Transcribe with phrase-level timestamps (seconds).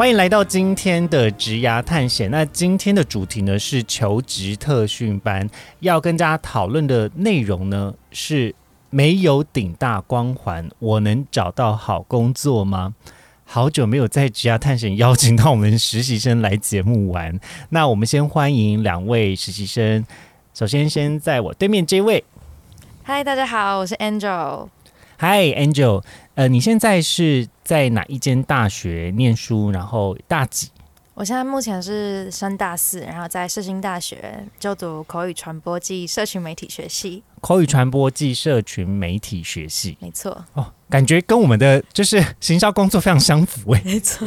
[0.00, 2.30] 欢迎来到今天的职涯探险。
[2.30, 5.46] 那今天的主题呢是求职特训班，
[5.80, 8.54] 要跟大家讨论的内容呢是
[8.88, 12.94] 没有顶大光环，我能找到好工作吗？
[13.44, 17.38] 好久没有在职涯探险邀请到我们实习生来节目玩，
[17.68, 20.02] 那我们先欢迎两位实习生。
[20.54, 22.24] 首先，先在我对面这位，
[23.02, 24.68] 嗨，大家好，我是 Angel。
[25.18, 26.02] 嗨，Angel，
[26.40, 29.70] 呃，你现在是在哪一间大学念书？
[29.70, 30.70] 然后大几？
[31.12, 37.22] 我现在目前是升大四，然后在世新大学就读口语传播暨社群媒体学系。
[37.42, 40.46] 口语传播暨社群媒体学系，没错。
[40.54, 43.82] 哦，感觉跟我们的就是行销工作非常相符诶。
[43.84, 44.26] 没错。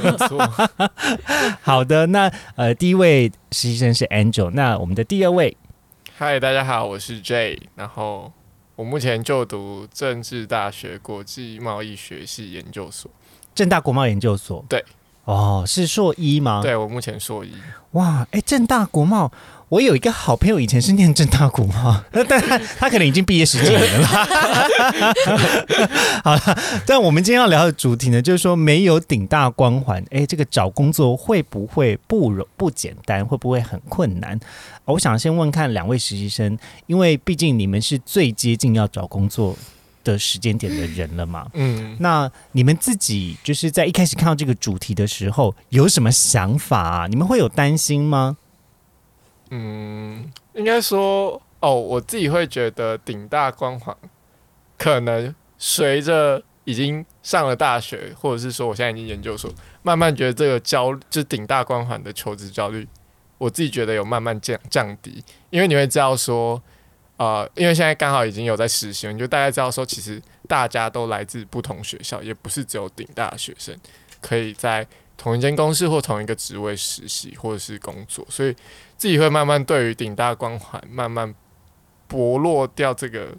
[1.63, 5.57] 好的，那呃，第一位实习生是 Angel，那我们的第二位，
[6.15, 8.31] 嗨，大家好，我是 J，然后
[8.75, 13.09] 我目前就读政治大学国际贸易学系研究所。
[13.53, 14.65] 正大国贸研究所。
[14.67, 14.83] 对。
[15.25, 16.61] 哦，是硕一吗？
[16.61, 17.53] 对，我目前硕一。
[17.91, 19.31] 哇，哎，正大国贸，
[19.69, 24.07] 我有一个好朋友以前是念正大国贸， 但他他可能已经毕业十几年了。
[26.25, 34.37] 好了，但我们今天要聊的主题呢，就是说没有顶大光环，哎，这个找工作会不会不容不简单，会不会很困难？
[34.85, 36.57] 我想先问看两位实习生，
[36.87, 39.55] 因为毕竟你们是最接近要找工作。
[40.03, 41.49] 的时间点的人了嘛？
[41.53, 47.07] 嗯，那你们自己就是在一开始看到这个主题的时候有什么想法啊？
[47.07, 48.37] 你们会有担心吗？
[49.49, 53.95] 嗯，应该说哦，我自己会觉得顶大光环
[54.77, 62.87] 可能随着已经上了大学，或者是说我现在已经研究所，慢慢觉得这个焦就是顶大光环的求职焦虑，
[63.37, 66.61] 我自己觉得有慢慢降降低，因为你会知道说。
[67.17, 73.77] 呃，因为现在刚好已经有在实习，你就大概知道说，其实大家都来自不同学校，也不是只有顶大的学生
[74.19, 74.85] 可以在
[75.15, 78.53] 同一间公司或同一个职位实习或者是工作，所以
[78.97, 81.33] 自己会慢慢对于顶大光环慢慢
[82.07, 83.29] 薄弱掉这个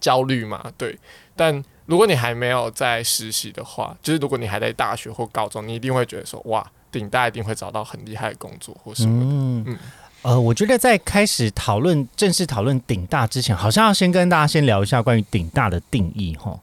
[0.00, 0.72] 焦虑嘛。
[0.78, 0.98] 对，
[1.36, 9.20] 但如果你还没有在实习的话，就是如果你还在大学或高中，你一定会觉得说，哇，顶大一定会找到很厉害的工作或什么
[9.64, 9.78] 的，嗯。
[10.22, 16.58] 呃，我觉得在开始讨论正式讨论顶大之前，好像要先跟大家先聊一下关于顶大的定义哈。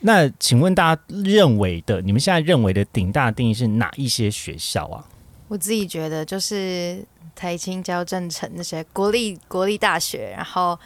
[0.00, 5.04] 那请问大家认为的，你们现在认为的顶大定义是哪一些学校啊？
[5.46, 7.04] 我自己觉得就是
[7.36, 10.76] 台青、交政成那些国立国立大学，然后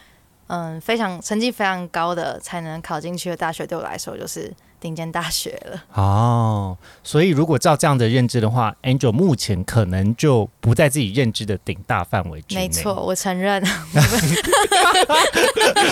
[0.47, 4.53] 嗯，非常成绩非常高的才能考进去的大学，对我来说就是。
[4.77, 12.61] 顶尖大学了哦，所以如果照这样的认知的话，Angel 目前可能就不在自己认知的顶大范围之内。
[12.61, 13.63] 没错，我承认。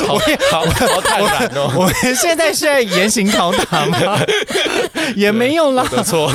[0.07, 0.17] 好，
[0.49, 1.71] 好，好坦然哦。
[1.77, 4.19] 我们现在是在严刑拷打吗？
[5.15, 5.85] 也没有啦。
[6.03, 6.33] 错，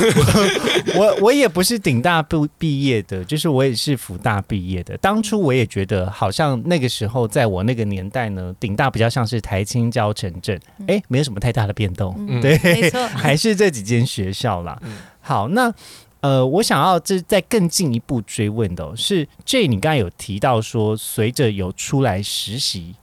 [0.95, 4.95] 我我也不是顶大不毕业的，就是我也是福大毕业的。
[4.99, 10.57] 当初我也觉得，好像那个时候在我那个年代呢，顶大比较像是台青交城镇，
[10.87, 12.15] 哎，没有什么太大的变动。
[12.39, 12.57] 对。
[12.63, 14.79] 没错，还是这几间学校啦。
[15.19, 15.73] 好，那
[16.21, 22.95] 呃，我想要这再更进一步追问的是，这你刚才有提到说，随着有出来实习，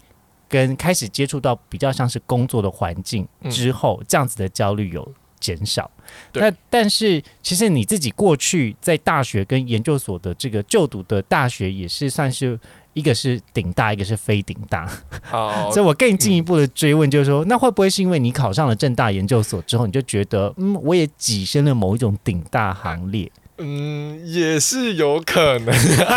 [0.48, 5.90] 跟开始接触到比较像是工作的环境之后，这样子的焦虑有减少。
[6.34, 12.58] 那但是其实你自己过去在大学跟研究所的这个就读的大学，也是算是。
[12.96, 14.90] 一个是顶大，一个是非顶大，
[15.22, 23.30] 好， 所以我更进一步的追问，就是说，那会不会是因为你考上了正大研究所之后，你就觉得，嗯，我也跻身了某一种顶大行列？
[23.58, 25.66] 嗯，也是有可能。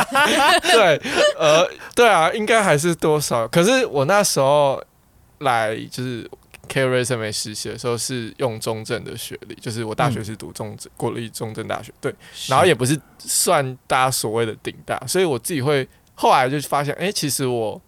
[0.72, 1.02] 对，
[1.38, 3.46] 呃，对啊，应该还是多少。
[3.50, 4.82] 可是我那时候
[5.40, 6.32] 来就是
[6.70, 12.16] K R S M 实习的时候，是用中正的学历，就是我大学是读中正国立中正大学，对，
[12.48, 15.86] 然后也不是算大家所谓的顶大，所以我自己会。
[16.20, 17.82] 后来就发现，哎，其实我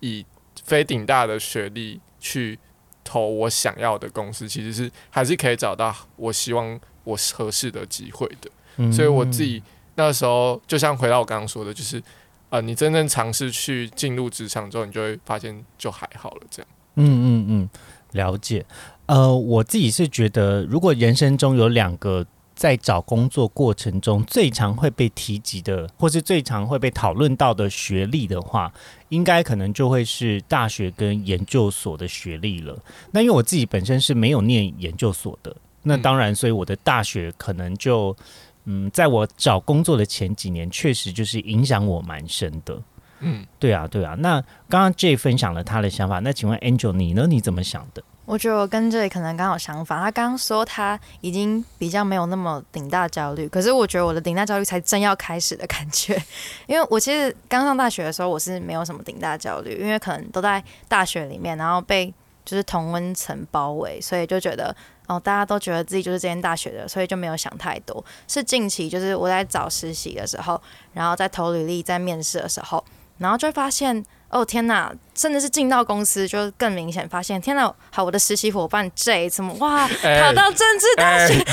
[0.00, 0.26] 以
[0.64, 2.58] 非顶大的学历去
[3.04, 8.92] 投我想要的公司，其实是还是可以找到我希望我合适的机会的。
[8.92, 9.62] 所以我自己
[9.94, 12.02] 那时候，就像回到我刚刚说的，就是
[12.50, 16.42] 呃，你真正尝试去进入职场之后，你就会发现就还好了。
[16.50, 17.70] 这样，嗯嗯嗯，
[18.14, 18.66] 了解。
[19.06, 28.72] 呃，我自己是觉得，如果人生中有两个在找工作过程中最常会被提及的，或是最常会被讨论到的学历的话，
[29.10, 32.76] 应该可能就会是大学跟研究所的学历了。
[33.12, 38.16] 那因为我自己本身是没有念研究所的，那当然，所以我的大学可能就，
[38.64, 42.82] 嗯，在我找工作的前几年，确实就是影响我蛮深的。
[43.20, 44.14] 嗯，对啊，对啊。
[44.18, 47.26] 那刚刚 J 分享了他的想法，那请问 Angel 你呢？
[47.28, 48.02] 你怎么想的？
[48.26, 49.98] 我觉得我跟这里可能刚好相反。
[50.00, 56.20] 他刚刚说他已经比较没有那么顶大焦虑，可是我觉得我的顶大焦虑才正要开始的感觉。
[56.66, 62.12] 因为我其实刚上大学的时候，我是没有什么顶大焦虑，因为可能都在大学里面，然后被
[62.44, 64.74] 就是同温层包围，所以就觉得
[65.06, 68.04] 哦，大家都觉得自己就是这间大学的，所以就没有想太多。
[68.26, 70.60] 是近期就是我在找实习的时候，
[70.92, 72.84] 然后在投履历、在面试的时候，
[73.18, 74.04] 然后就发现。
[74.28, 81.38] 哦天哪，甚至是进到公司就更明显发现，天哪，好，我的实习伙伴 J 怎么哇，考到政治大学，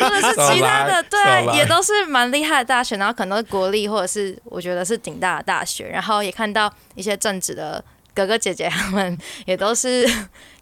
[0.00, 7.82] 或者是其他的，对，也都是蛮厉害的大学，然后可能是国立或者是我觉得是顶大的大学，然后也看到一些政治的
[8.12, 9.16] 哥哥姐姐他们
[9.46, 10.04] 也都是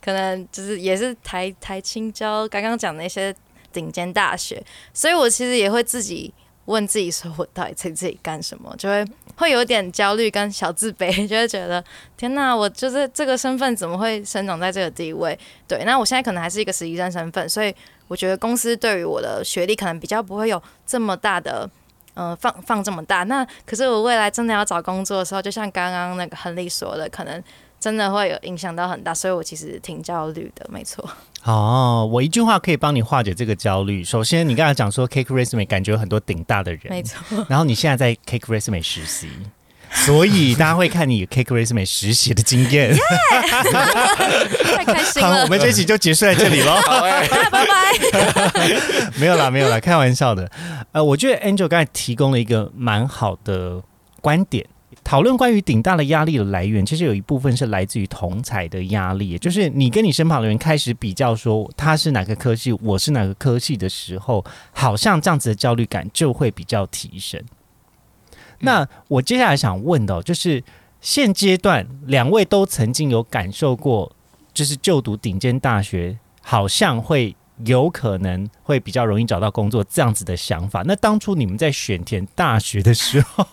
[0.05, 3.35] 可能就是也是台台青交刚刚讲的一些
[3.73, 6.33] 顶尖大学，所以我其实也会自己。
[6.69, 9.05] 问自己说：“我到底在这里干什么？”就会
[9.37, 11.82] 会有点焦虑跟小自卑，就会觉得
[12.17, 17.75] ：“天哪，我就是这个身份怎么会生长在这个地位？”对，那我现在可能还是一个实习生身份，所以
[18.06, 21.69] 我觉得公司对于我的学历可能比较不会有这么大的，
[22.15, 23.23] 呃，放放这么大。
[23.25, 27.43] 那可是我未来真的要找工作的时候，就像刚刚那个亨利说的，可能。
[27.81, 31.09] 真的会有影响到很大，所以我其实挺焦虑的，没错。
[31.45, 34.03] 哦，我一句话可以帮你化解这个焦虑。
[34.03, 37.47] 首先，你刚才讲说 Cake Resume 感觉有很多顶大的人，没错。
[37.49, 39.29] 然后你现在在 Cake Resume 实习，
[39.91, 42.95] 所以大家会看你 Cake Resume 实习的经验。
[44.75, 45.43] 太开心了！
[45.45, 46.81] 我们这期就结束在这里喽。
[46.87, 47.69] 拜拜。
[49.17, 50.51] 没有啦，没有啦，开玩笑的。
[50.93, 53.81] 呃，我觉得 Angel 刚才提供了一个蛮好的
[54.21, 54.67] 观点。
[55.05, 67.43] 讨论关于顶大的压力的来源，其实有一部分是来自于同才的压力，就是你跟你身旁的人开始比较，说他是哪个科系，我是哪个科系的时候，好像这样子的焦虑感就会比较提升。
[68.61, 70.64] 那我接下来想问的，就是
[71.00, 74.11] 现阶段两位都曾经有感受过，
[74.52, 77.37] 就是就读顶尖大学，好像会。
[77.64, 80.82] 有可能会比较容易找到工作这样子的想法。
[80.87, 83.46] 那当初你们在选填大学的时候，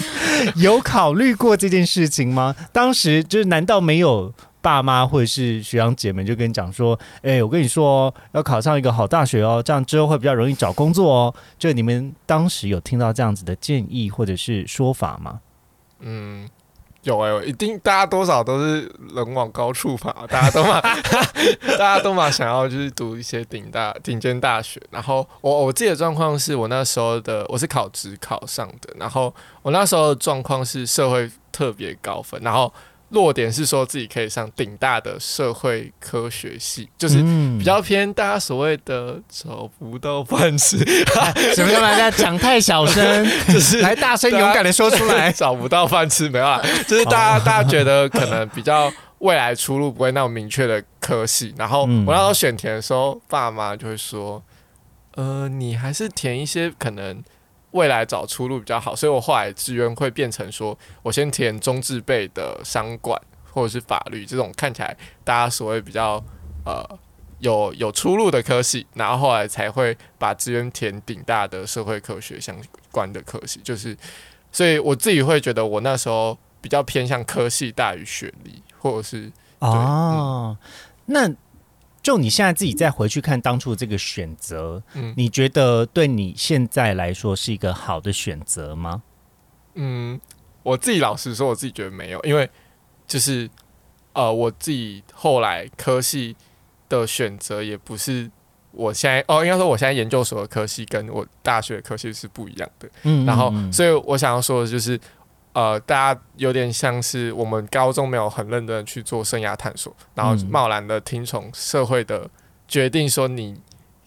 [0.56, 2.54] 有考虑过这件事情吗？
[2.72, 15.40] 当时就是难道没有爸妈或者是学长姐们就跟你讲说：“哎，我跟你说，要考上一个好大学哦，这样之后会比较容易找工作哦。”就你们当时有听到这样子的建议或者是说法吗？
[16.00, 16.48] 嗯。
[17.02, 18.82] 有哎，一定大家多少都是
[19.14, 20.80] 人往高处爬，大家都嘛，
[21.78, 24.80] 大家都嘛想要就是读一些顶大顶尖大学。
[24.90, 32.72] 然后我我自己的状况是我那时候的我是考职考上的，然后我那时候的状况是社会特别高分，然后。
[33.10, 37.16] 落点是说自己可以上顶大的社会科学系，就是
[37.58, 40.78] 比较偏大家所谓的找不到饭吃，
[41.54, 46.62] 什么大家讲太小声， 就是来大声勇敢的说出来， 找不到饭吃没有啊？
[46.86, 54.42] 就是大家大家觉得可能比较未来出路不会那么明确的科系，然后我那时候选填的时候，爸妈就会说，
[55.16, 57.22] 呃，你还是填一些可能。
[57.72, 63.20] 未来找出路比较好，所以我后来志愿会变成说，我先填中智辈的商管
[63.52, 66.22] 或者是法律这种看起来大家所谓比较
[66.64, 66.84] 呃
[67.38, 72.56] 有有出路的科系，然后后来才会把志愿填顶大的社会科学相
[72.90, 73.96] 关的科系，就是
[74.50, 80.56] 所以我自己会觉得我那时候比较偏向科系大于学历，或者是哦，
[81.06, 81.30] 那。
[82.02, 89.02] 就你现在自己再回去看当初这个选择，嗯，你觉得对你现在来说是一个好的选择吗？
[89.74, 90.20] 嗯，
[90.62, 92.48] 我自己老实说，我自己觉得没有，因为
[93.06, 93.48] 就是
[94.12, 96.36] 呃，我自己后来科系
[96.88, 98.30] 的选择也不是
[98.72, 104.98] 我现在哦，应该说我现在研究所的科系跟我大学的科系是不一样的，嗯，然后所以我想要说的就是。
[105.60, 112.26] 呃，大家有点像是我们高中没有很认真去做生涯探索，然后贸然的听从社会的
[112.66, 113.60] 决定，说你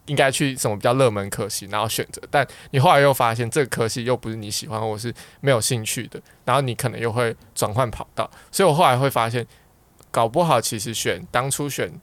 [0.08, 8.28] 应该去什么比较热门科系，然后选择，但你后来又发现这个科系又不是你喜欢或是没有兴趣的，然后你可能又会转换跑道。
[8.52, 9.46] 所以我后来会发现，
[10.10, 11.94] 搞不好其实选当初选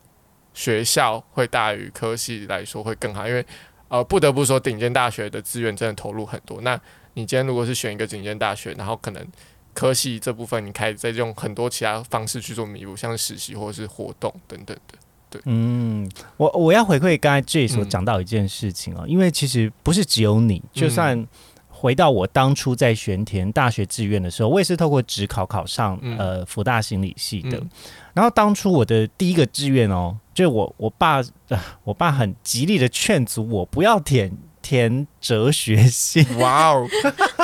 [0.54, 3.44] 学校会大于科系来说会更好，因为
[3.88, 6.60] 呃不得不说顶尖大学的资源真的投入很多。
[6.60, 6.80] 那
[7.14, 9.26] 你今天如果是选一个顶尖大学，然后可能
[9.72, 14.98] 科系这部分你开始在用很多其他方式去做弥补，像实习或者是活动等等的。
[15.30, 21.24] 对嗯，我我要回馈刚才 J 所讲到一件事情哦，因为其实不是只有你，就算
[21.68, 27.56] 回到我当初在选填大学志愿的时候，我也是透过职考考上嗯呃福大心理系的。
[27.58, 27.70] 嗯
[28.12, 36.86] 然后当初我的第一个志愿哦，就是我我爸、呃、我爸很极力的劝阻我不要填填哲学系， 哇哦，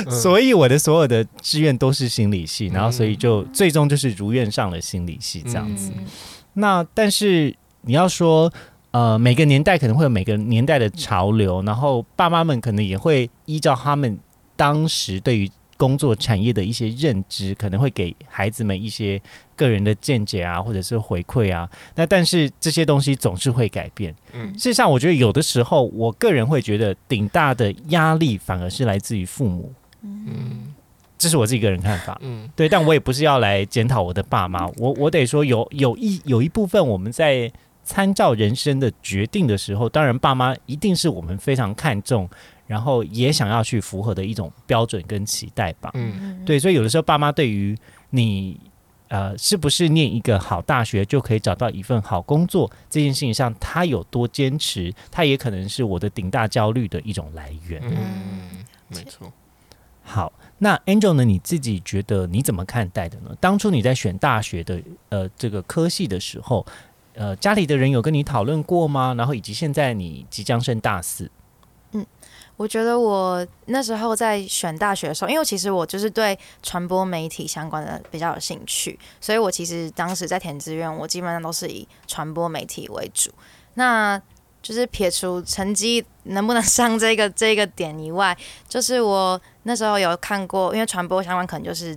[0.06, 0.10] 嗯。
[0.10, 5.92] 所以我的所有的志愿都是心理系，然后所以嗯就最终就是如愿上了心理系这样子。
[5.96, 6.04] 嗯。
[6.54, 8.52] 那但是你要说，
[8.90, 14.18] 呃，每个年代可能会有每个年代的潮流，然后爸妈们可能也会依照他们
[14.56, 19.18] 当时对于工作产业的一些认知，可能会给孩子们一些
[19.56, 21.66] 个人的见解啊，或者是回馈啊。
[21.94, 24.14] 那但是这些东西总是会改变。
[24.34, 30.74] 嗯事实上，我觉得有的时候，我个人会觉得顶大的压力反而是来自于父母，嗯
[31.16, 32.18] 这是我自己个人看法。
[32.22, 37.50] 嗯对，但我也不是要来检讨我的爸妈，我我得说有有一有一部分我们在
[37.84, 42.28] 参照人生的决定的时候，当然爸妈一定是我们非常看重，
[42.68, 45.90] 然后也想要去符合的一种标准跟期待吧。
[45.94, 47.76] 嗯对，所以有的时候爸妈对于
[48.10, 48.60] 你
[49.08, 57.82] 呃是不是念一个好大学就可以找到一份好工作这件事情上，他有多坚持，他也可能是我的顶大焦虑的一种来源。
[57.82, 59.32] 嗯，没错。
[60.02, 61.22] 好，那 Angel 呢？
[61.22, 63.36] 你自己觉得你怎么看待的呢？
[63.38, 66.64] 当初你在选大学的呃这个科系的时候，
[67.12, 69.14] 呃，家里的人有跟你讨论过吗？
[69.18, 71.30] 然后以及现在你即将升大四，
[72.58, 83.30] 我觉得我那时候在选大学的时候，因为其实我就是对传播媒体相关的比较有兴趣，所以我其实当时在填志愿，我基本上都是以传播媒体为主。
[83.74, 84.20] 那
[84.60, 88.36] 就是撇除成绩能不能上这个这个点以外，
[88.68, 91.96] 就是我那时候有看过，因为传播相关可能就是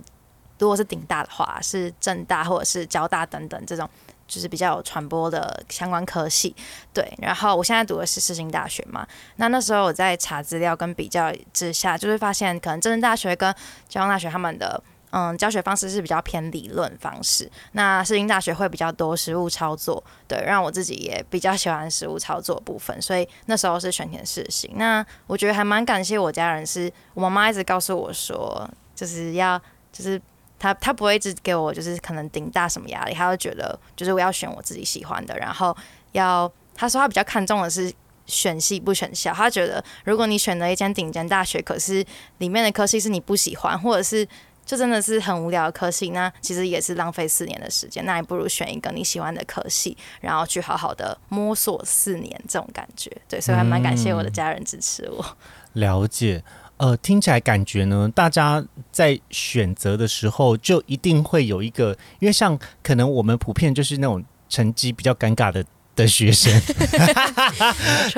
[0.60, 3.90] 如果是顶大的话，是正大或者是交大等等这种。
[4.26, 6.54] 就是比较有传播的相关科系，
[6.92, 7.12] 对。
[7.18, 13.54] 然后我现在读的是世新大学嘛，那那时候我在查资料跟比较之下，就是发现可能真正大学跟
[13.88, 24.70] 交通大学他们的嗯教学方式是比较偏理论方式，那世新大学会比较多实务操作，对，让我自己也比较喜欢实务操作部分，所以那时候是选填世新。
[24.76, 29.60] 那我觉得还蛮感谢我家人是，我妈妈一直告诉我说，就是要
[29.92, 30.20] 就是。
[30.62, 35.76] 他他不会一直给我就是可能顶大什么压力，他会觉得就是我要选我自己喜欢的，然后
[36.12, 37.92] 要他说他比较看重的是
[38.26, 42.04] 选系不选校，他觉得如果你选了一间顶尖大学，可是
[42.38, 44.24] 里面的科系是你不喜欢，或者是
[44.64, 53.10] 就真的是很无聊的科系，那其实也是浪费四年的时间，那你不如选一个你喜欢的科系，然后去好好的摸索四年这种感觉。
[53.28, 55.36] 对，所以还蛮感谢我的家人支持我。
[55.72, 56.44] 了解。
[56.82, 58.60] 呃，听起来感觉呢，大家
[58.90, 66.52] 在选择的时候就一定会有一个，因为像可能我们普遍就是那种成绩比较尴尬的 的学生，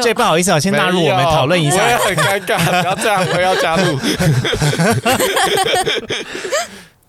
[0.00, 1.98] 这不好意思啊，先纳入我们讨论一我也下。
[1.98, 3.98] 很尴尬，不要这样，我要加入。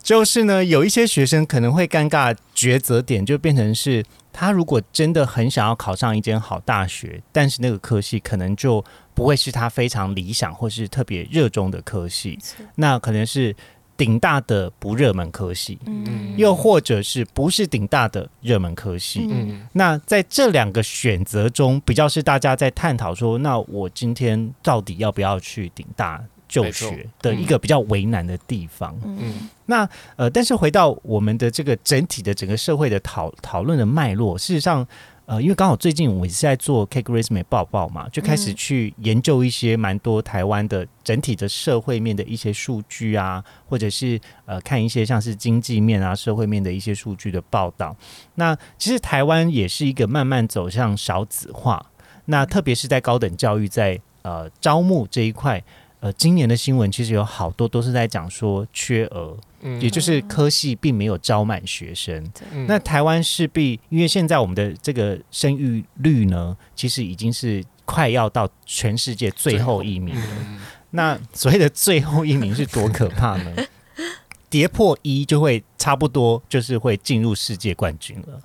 [0.04, 8.84] 就是呢，有一些学生可能会尴尬抉择点，就变成是他如果真的很想要考上一间好大学，但是那个科系可能就
[9.16, 12.38] 不会是他非常理想或是特别热衷的科系，
[12.76, 13.56] 那可能是
[13.98, 16.36] 顶大的不热门科系，嗯。
[16.38, 19.22] 又或者是不是顶大的热门科系。
[19.32, 19.50] 嗯。
[19.50, 28.94] 嗯那在这两个选择中，比较是大家在探讨说，那我今天到底要不要去顶大就学的一个比较为难的地方。
[29.06, 29.50] 嗯。
[29.66, 34.86] 那呃，但是回到我们的这个整体的整个社会的讨讨论的脉络，事实上，
[35.26, 47.96] 呃，因为刚好最近我也是在做 Cake Resume 报报嘛，就开始嗯去研究一些蛮多台湾的整体的社会面的一些数据啊，或者是呃看一些像是经济面啊、社会面的一些数据的报道。
[48.36, 51.84] 那其实台湾也是一个慢慢走向少子化，
[52.26, 55.64] 那特别是在高等教育在呃招募这一块。
[56.02, 59.36] 呃，今年的新闻其实有好多都是在讲说缺额，
[59.66, 62.24] 嗯也就是科系并没有招满学生。
[62.54, 70.28] 嗯那台湾势必，因为现在我们的这个生育率呢，其实已经是快要到全世界最后一名了。
[70.40, 70.60] 嗯
[70.92, 73.54] 那所谓的最后一名是多可怕呢？
[74.48, 78.42] 跌破一就会差不多就是会进入世界冠军了。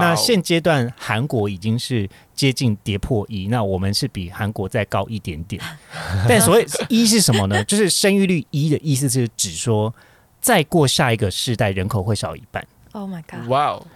[0.00, 5.62] 那现阶段韩国已经是接近跌破一，那我们是比韩国再高一点点。
[6.28, 7.62] 但所谓一是什么呢？
[7.62, 9.94] 就是生育率一的意思是指说，
[10.42, 12.62] 再过下一个世代人口会少一半。
[12.94, 13.48] Oh my god！
[13.48, 13.86] 哇哦，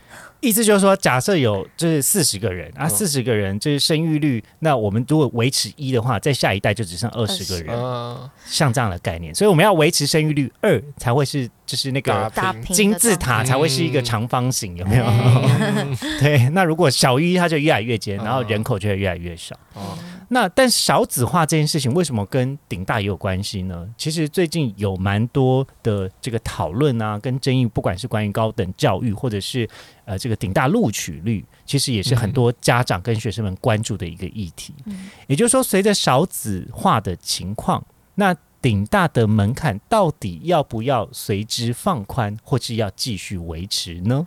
[0.41, 9.35] 意思就是说，假设有就是四十个人啊，嗯四十个人就是生育率，那我们如果维持一的话，在下一代就只剩二十个人，嗯，像这样的概念。
[9.35, 15.05] 所以我们要维持生育率二，才会是就是那个打平平金字塔才会是一个长方形，有没有？
[15.05, 15.87] 哎
[16.19, 19.55] 对，那如果小于一，它就越来越尖，嗯然后人口就会越来越少。
[19.75, 19.99] 哦，
[20.29, 23.89] 那但少子化这件事情为什么跟顶大也有关系呢？
[23.97, 29.69] 其实最近有蛮多的这个讨论啊，跟争议，不管是关于高等教育，或者是
[30.05, 34.75] 呃这个顶大录取率，其实也是很多家长跟学生们关注的一个议题。
[34.87, 37.85] 嗯也就是说，随着少子化的情况，
[38.17, 44.27] 那顶大的门槛到底要不要随之放宽，或是要继续维持呢？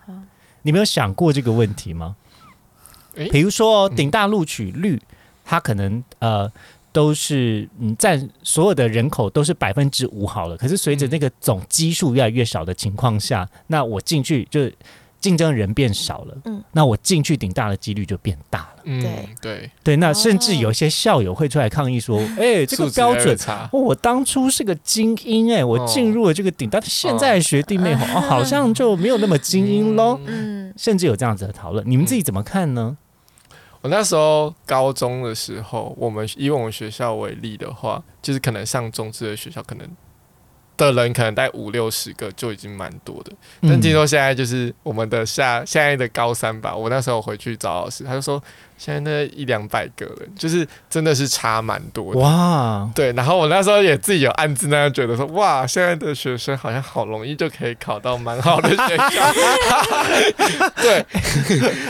[0.61, 2.15] 你没有想过这个问题吗？
[3.15, 5.01] 诶比如说哦嗯顶大录取率，
[5.49, 6.47] 它可能呃
[6.91, 14.69] 都是嗯占所有的人口都是百分之五好了，可是随着嗯那个总基数越来越少的情况下，那我进去就
[15.19, 18.83] 竞争人变少了，嗯那我进去顶大的几率就变大了。
[18.83, 30.19] 嗯对对，对，那哦甚至有些校友会出来抗议说：“哎、这个标准。”差，哦，我当初是个精英哎、我进入了这个顶大，但现在学弟妹哦哦，好像就没有那么精英喽。
[30.25, 32.95] 嗯嗯甚至有这样子的讨论，你们自己怎么看呢？
[33.81, 39.87] 我那时候高中的时候，我们以我们学校为例的话，就是可能上中职的学校，可能
[40.75, 43.31] 的人可能带五六十个就已经蛮多的。
[43.61, 48.41] 但嗯听说现在就是我们的下现在的高三吧，我那时候回去找老师，他就说
[48.77, 52.19] 现在那一两百个人，就是真的是差蛮多的。
[52.19, 59.33] 哇，对，然后我那时候也自己有暗自那样觉得说，哇，现在的学生好像好容易就可以考到蛮好的学校。
[60.81, 61.05] 对，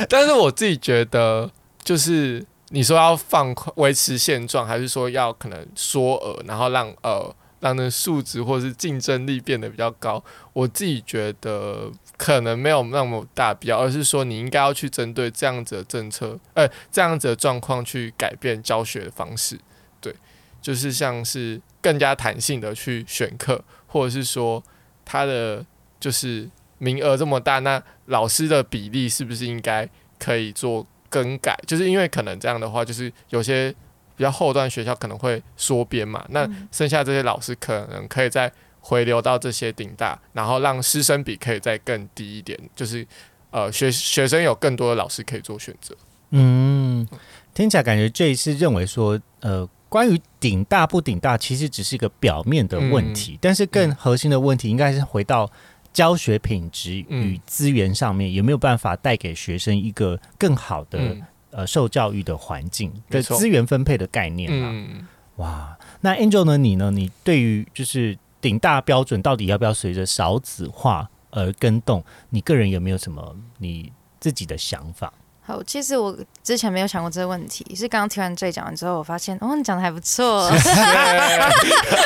[0.10, 1.50] 但是我自己觉得，
[1.90, 10.24] 就是你说要放宽维持现状，还是说要可能缩额，然后让呃让那个素质或是竞争力变得比较高？
[10.54, 19.60] 我自己觉得可能没有那么大必要，而是说你应该要去针对这样子的政策，呃，这样子的状况去改变教学的方式。
[20.00, 20.14] 对，
[20.62, 24.64] 就是像是更加弹性的去选课，或者是说
[25.04, 25.66] 它的
[26.00, 31.58] 就是名额这么大，那老师的比例是不是应该可以做更改？
[31.68, 33.74] 就是因为可能这样的话，就是有些
[34.16, 38.52] 比较后段学校可能会缩编嘛，那嗯剩下这些老师可能可以再
[38.82, 43.06] 回流到这些顶大，然后让师生比可以再更低一点，就是
[43.52, 45.96] 呃学学生有更多的老师可以做选择。
[46.32, 47.08] 嗯，
[47.54, 55.50] 听起来感觉这一次认为说，呃，关于顶大不顶大，其实只是一个表面的问题，但是更核心的问题应该是回到
[55.92, 61.22] 教学品质与嗯资源上面，有没有办法带给学生一个更好的、嗯
[61.52, 64.70] 呃受教育的环境的资源分配的概念啊？
[64.72, 65.08] 嗯。
[65.38, 66.58] 哇，那 Angel 呢？
[66.58, 66.92] 你呢？
[66.92, 72.04] 你对于就是顶大标准到底要不要随着少子化而跟动？
[72.30, 75.12] 你个人有没有什么你自己的想法？
[75.50, 80.48] 好，其实我之前没有想过这个问题，是刚刚听完这讲完之后，我发现哦，你讲的还不错。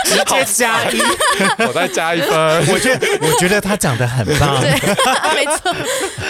[0.06, 0.98] 直接加一，
[1.68, 2.30] 我再加一分。
[2.72, 4.62] 我觉得我觉得他讲的很棒。
[4.62, 4.72] 对，
[5.36, 5.74] 没错，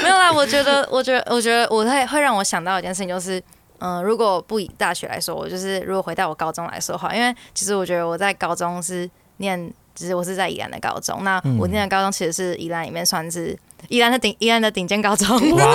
[0.02, 0.34] 没有啦。
[0.34, 3.40] 我觉得，我觉得，我觉得，我会会让我想到一件事情，就是，
[3.78, 13.56] 嗯、如果不以大学来说，我就是如果回到我高中来说的话，因为其实我觉得我在高中是念，只是我是在宜兰的高中，那嗯我念的高中其实是宜兰里面算是
[13.90, 15.66] 宜兰的顶宜兰的顶尖高中，哇，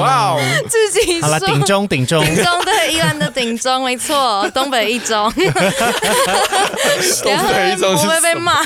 [0.00, 1.48] 哇哦，自己好了，说。
[1.48, 5.52] 顶中顶中，顶中对宜兰的顶中，没错，东北一中，东
[7.48, 8.64] 北一中是我会被骂。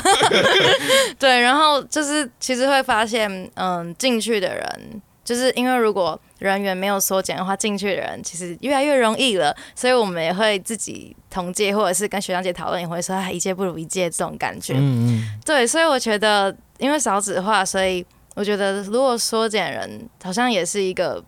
[1.17, 14.73] 对，然后就是其实会发现，嗯，进去的人，就是因为如果人员没有缩减的话，进去的人其实越来越容易了，所以我们也会自己同届或者是跟学长姐讨论，也会说哎，一届不如一届这种感觉。
[14.75, 18.05] 嗯嗯，对，所以我觉得因为少子化，所以
[18.39, 21.21] 我觉得如果缩减人，好像也是一个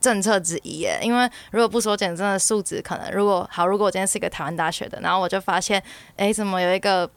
[0.00, 0.98] 政策之一耶。
[1.00, 5.80] 因为如果不缩减，真的素质可能如果好，如果我今天是一个台湾大学的，然后我就发现，
[6.16, 7.08] 哎，怎么有一个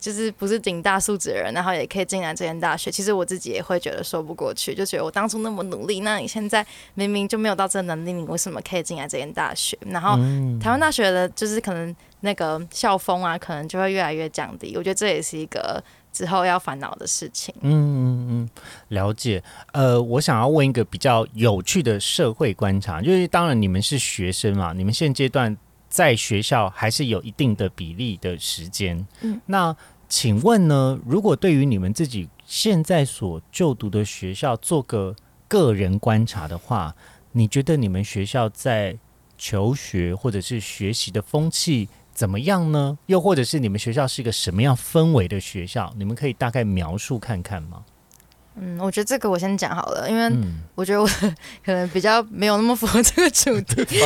[0.00, 9.76] 就是不是顶大素质的人，然后也可以进来这间大学，其实我自己也会觉得说不过去，就觉得我当初那么努力，那你现在明明就没有到这能力，你为什么可以进来这间大学？
[9.90, 14.74] 然后嗯台湾大学的，就是可能那个校风啊，可能就会越来越降低。
[14.74, 17.52] 我觉得这也是一个之后要烦恼的事情。
[17.60, 18.50] 嗯嗯嗯，
[18.88, 19.42] 了解。
[19.72, 25.54] 呃，我想要问一个比较有趣的社会观察，就是当然你们是学生嘛，你们现阶段
[25.88, 29.04] 在学校还是有一定的比例的时间。
[29.22, 29.76] 嗯，那
[30.08, 35.16] 请问呢，如果对于你们自己现在所就读的学校做个
[35.48, 36.94] 个人观察的话，
[37.32, 38.96] 你觉得你们学校在
[39.36, 42.96] 求学或者是学习的风气怎么样呢？
[43.06, 45.92] 又或者是你们学校是一个什么样氛围的学校？
[45.98, 47.82] 你们可以大概描述看看吗？
[48.56, 51.08] 嗯，我觉得这个我先讲好了，因为嗯，我觉得我
[51.66, 53.84] 可能比较没有那么符合这个主题。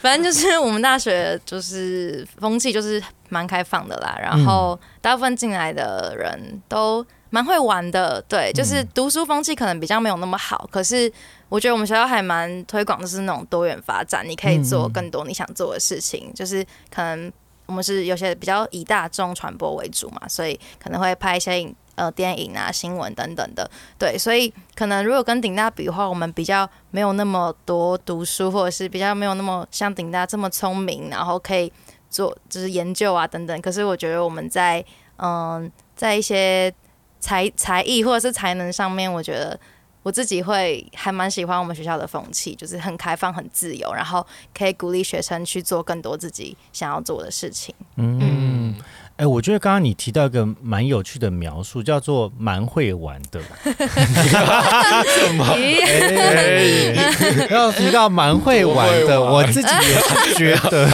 [0.00, 11.10] 反正就是我们大学就是风气就是蛮开放的啦，然后大部分进来的人都蛮会玩的，对，就是读书风气可能比较没有那么好，可是
[11.48, 17.32] 我觉得我们学校还蛮推广就是那种多元发展，你可以做更多你想做的事情，就是可能
[17.66, 31.72] 我们是有些比较以大众传播为主嘛，所以可能会拍一些影呃电影啊、新闻等等的，对，所以可能如果跟顶大比的话，我们比较没有那么多读书，或者是比较没有那么像顶大这么聪明，然后可以
[32.08, 33.60] 做就是研究啊等等。
[33.60, 34.84] 可是我觉得我们在
[35.18, 36.72] 嗯，在一些
[37.20, 39.58] 才才艺或者是才能上面，我觉得
[40.02, 47.74] 我自己会还蛮喜欢我们学校的风气，就是很开放、很自由，然后可以鼓励学生去做更多自己想要做的事情。
[47.96, 48.74] 嗯，
[49.20, 53.38] 哎、我觉得刚刚你提到一个蛮有趣的描述，叫做蛮会玩的。
[53.62, 55.44] 什 么？
[55.58, 60.88] 咦，哎， 然后提到蛮会玩的，我自己也是觉得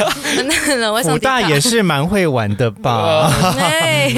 [0.80, 3.30] 那我想福大也是蛮会玩的吧？
[3.58, 4.10] 哎，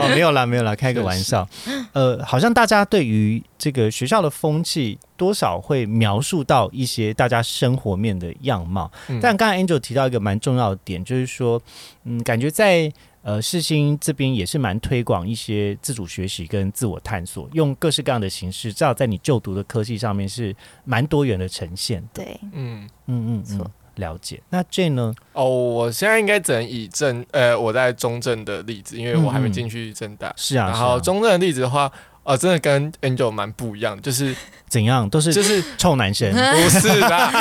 [0.00, 1.48] 哦，没有啦，没有啦，开个玩笑。
[1.92, 8.90] 呃，好像大家对于这个学校的风气，多少会描述到一些大家生活面的样貌。
[9.08, 11.60] 嗯但刚才 Angel 提到一个蛮重要的点，就是说，
[12.04, 12.90] 嗯，感觉在
[13.22, 22.24] 呃世新这边也是蛮推广一些自主学习跟自我探索，用各式各样的形式，至少在你就读的科技上面是蛮多元的呈现的。
[22.24, 23.66] 对，嗯，嗯嗯嗯，
[23.96, 24.40] 了解。
[24.50, 25.12] 那 Jane 呢？
[25.32, 30.32] 哦，我现在应该只能以正呃我在中正的例子，因为我还没进去正大。
[30.36, 31.90] 是啊，然后中正的例子的话，
[32.28, 34.36] 呃，真的跟 Angel 蛮不一样的，就是
[34.68, 36.30] 怎样都是就是臭男生。
[36.36, 37.32] 不是啦，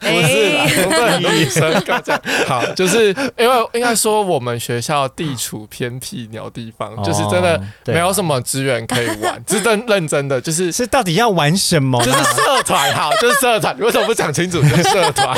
[0.00, 0.64] 哎不是啦，
[1.12, 2.22] 很多女生干嘛这样？
[2.48, 12.18] 好，就是因为应该说我们学校地处偏僻鸟地方，就是真的没有什么资源可以玩，是真认真的，就是是到底要玩什么就是？
[12.40, 13.76] 社团，好，就是社团。
[13.76, 14.62] 你为什么不讲清楚？
[14.62, 15.36] 就是社团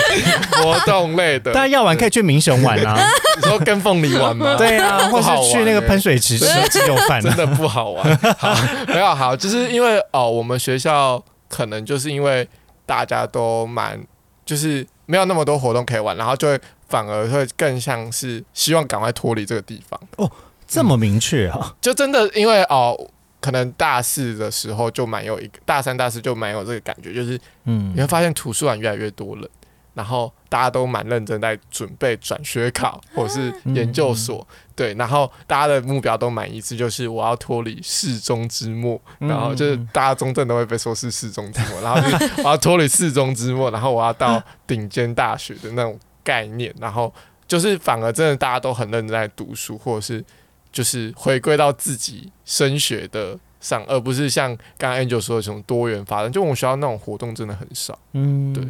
[0.53, 1.53] 活动类的。
[1.53, 4.55] 大家要玩可以去民雄玩啊，你说跟凤梨玩吗？
[4.57, 7.22] 对啊，或不好玩是去那个欸喷水池吃鸡肉饭啊。
[7.22, 8.18] 真的不好玩。
[8.38, 8.52] 好，
[8.88, 12.49] 没有好，就是因为哦，我们学校可能就是因为
[12.87, 14.01] 大家都蛮，
[14.45, 20.01] 就是没有那么多活动可以玩，然后就会反而会更像是希望赶快脱离这个地方。
[20.17, 20.31] 哦
[20.67, 21.75] 这么明确啊？
[21.83, 22.99] 就真的因为哦，
[23.43, 29.47] 可能大四的时候就蛮有一个，大三、大四就蛮有这个感觉，就是嗯你会发现图书馆越来越多人，
[29.95, 47.13] 然后大家都蛮认真在准备转学考或者是研究所，对，然后大家的目标都蛮一致，就是我要脱离世中之末，嗯然后就是大家中正都会被说是世中之末，然后就是我要脱离世中之末，然后我要到顶尖大学的那种概念，然后
[47.47, 50.25] 就是反而真的大家都很认真在读书，或者是
[50.73, 56.33] 就是回归到自己升学的上，而不是像刚刚 Angel 说的什么多元发展。
[56.33, 57.99] 就我们学校那种活动真的很少。
[58.13, 58.65] 嗯对。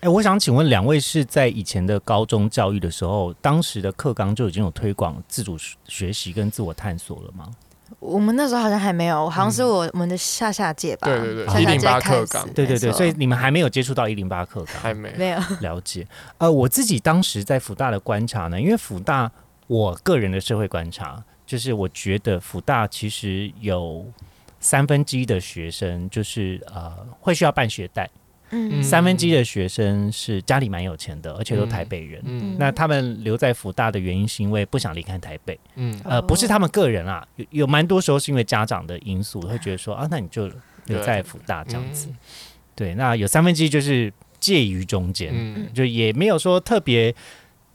[0.00, 7.50] 哎、我想请问两位是在以前的高中教育的时候，当时的课纲就已经有推广自主学习跟自我探索了吗？
[7.98, 11.06] 我们那时候好像还没有，好像是我我们的下下届吧。
[11.06, 15.38] 对对对下下届108课纲对对对，所以你们还没有接触到一零八课纲，还没，没有。
[15.60, 16.06] 了解。
[16.38, 19.30] 呃，我自己当时在福大的观察呢，因为福大
[19.66, 24.06] 我个人的社会观察，就是我觉得福大其实有
[24.60, 28.08] 三分之一的学生就是呃会需要办学贷，
[28.50, 28.82] 嗯。
[28.82, 32.20] 三分之一的学生是家里蛮有钱的，而且都台北人。
[32.24, 32.56] 嗯。
[32.58, 36.00] 那他们留在福大的原因是因为不想离开台北，嗯。
[36.04, 40.50] 呃，不是他们个人啊，有有蛮多时候是因为家长的因素，会觉得说啊，那你就
[40.86, 42.08] 留在福大这样子。
[42.74, 45.68] 对，那有三分之一就是介于中间，嗯。
[45.74, 47.14] 就也没有说特别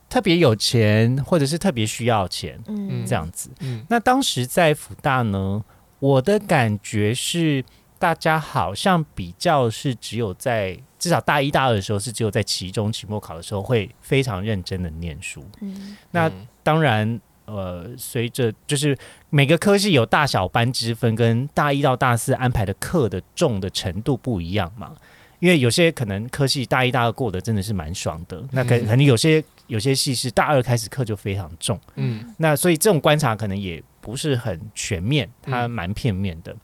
[0.10, 3.06] 特别有钱，或者是特别需要钱嗯。
[3.06, 3.50] 这样子。
[3.62, 3.86] 嗯。
[3.90, 5.64] 那当时在福大呢，
[6.00, 7.64] 我的感觉是，
[7.98, 15.44] 大家好像比较是只有在至少大一大二的时候，是只有在期中、期末考的时候会非常认真的念书。
[15.62, 18.98] 嗯那嗯当然，呃，随着就是
[19.30, 24.96] 每个科系有大小班之分，跟大一到大四安排的课的重的程度不一样嘛。
[25.40, 31.80] 因为有些可能科系大一大二过得真的是蛮爽的，那可能有些有些系是大二开始课就非常重。
[31.96, 36.56] 嗯那所以这种观察可能也不是很全面，它嗯蛮片面的。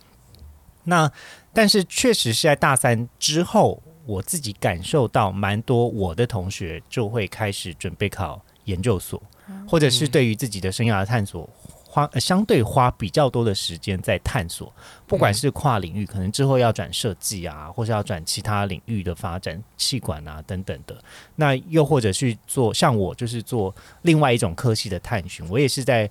[0.84, 1.12] 那
[1.54, 9.22] 但是确实是在大三之后，我自己感受到蛮多我的同学就会开始准备考研究所，
[9.68, 11.50] 或者是对于自己的生涯的探索。
[11.94, 14.74] 花、呃、相对花比较多的时间在探索，
[15.06, 20.96] 不管是跨领域，可能之后要转设计啊，或是要转其他领域的发展，气管啊等等的。
[21.36, 26.10] 那又或者去做像我就是做另外一种科系的探寻，我也是在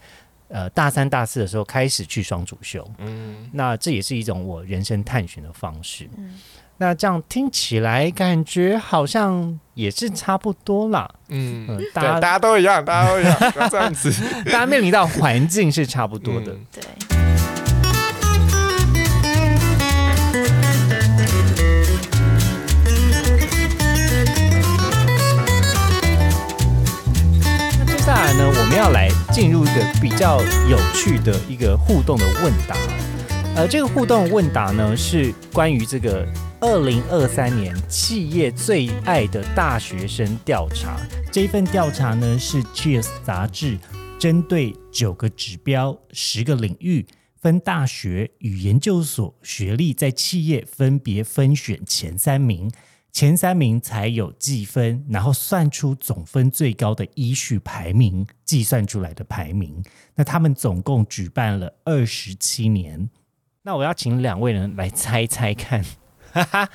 [0.50, 6.10] 呃大三大四的时候开始去双主修，嗯，那这也是一种我人生探寻的方式。
[6.18, 6.38] 嗯
[6.82, 11.06] 那这样听起来感觉好像也是差不多啦。
[11.28, 14.10] 嗯，嗯对，大家大家都一样，大家都一样，这样子。
[14.50, 16.52] 大家面临到环境是差不多的。
[16.52, 16.82] 嗯对，
[28.10, 32.74] 接下来呢，我们要来进入一个比较有趣的一个互动的问答。
[33.54, 36.26] 呃，这个互动问答呢，是关于这个
[36.58, 40.98] 二零二三年企业最爱的大学生调查。
[41.30, 43.78] 这一份调查呢，是《Cheers》杂志
[44.18, 47.06] 针对九个指标、十个领域，
[47.40, 52.68] 分大学与研究所学历，在企业分别分选前三名。
[53.12, 59.82] 前三名才有计分，然后算出总分最高的依序排名，计算出来的排名。
[60.14, 63.10] 那他们总共举办了二十七年。
[63.62, 65.84] 那我要请两位人来猜猜看，
[66.32, 66.68] 哈哈，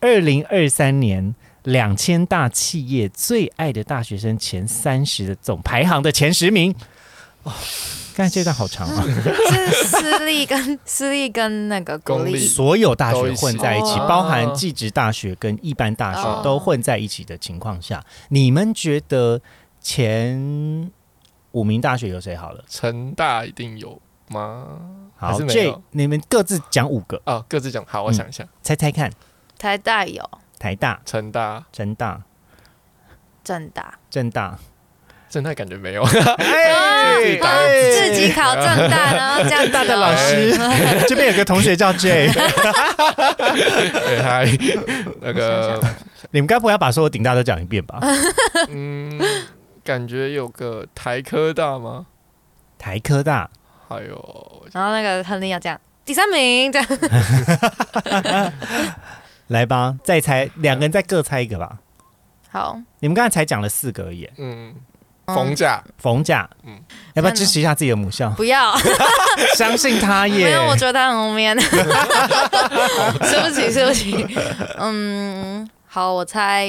[0.00, 1.34] 二零二三年
[1.64, 6.74] 两千大企业最爱的大学生前三十的总排行的前十名。
[7.44, 7.52] 哦，
[8.14, 9.02] 刚才这段好长啊！
[9.04, 12.36] 是私立跟私立跟那个公立。
[12.38, 16.40] 所有大学混在一起，哦包含技职大学跟一般大学哦。
[16.44, 19.40] 都混在一起的情况下，你们觉得
[19.80, 20.90] 前
[21.52, 22.64] 五名大学有谁好了？
[22.68, 24.78] 成大一定有吗？
[25.16, 27.84] 好这你们各自讲五个，哦，各自讲。
[27.86, 29.10] 好，我想一下，猜猜看。
[29.58, 32.22] 台大有，台大、成大、成大、
[33.44, 34.58] 正大，正大，
[35.32, 36.02] 正大感觉没有。
[36.02, 37.16] 哎啊
[37.92, 40.52] 自己考正大，然后这样大的哦老师，
[41.08, 44.44] 这边有个同学叫 J，对，还
[45.22, 45.80] 那个，
[46.30, 47.98] 你们该不会要把所有顶大都讲一遍吧？
[48.68, 49.18] 嗯，
[49.82, 52.04] 感觉有个台科大吗？
[52.78, 53.48] 台科大，
[53.88, 56.88] 还有然后那个亨利要这样，第三名这样，
[59.48, 61.78] 来吧，再猜，两个人再各猜一个吧。
[62.50, 64.74] 好，你们刚才才讲了四个而已，嗯，嗯
[65.34, 66.78] 逢甲，逢甲，嗯
[67.14, 68.30] 要不要支持一下自己的母校？
[68.30, 68.74] 不要，
[69.56, 70.44] 相信他耶！
[70.46, 74.26] 没有，我觉得他很后面， 对不起，对不起，
[74.78, 76.66] 嗯，好，我猜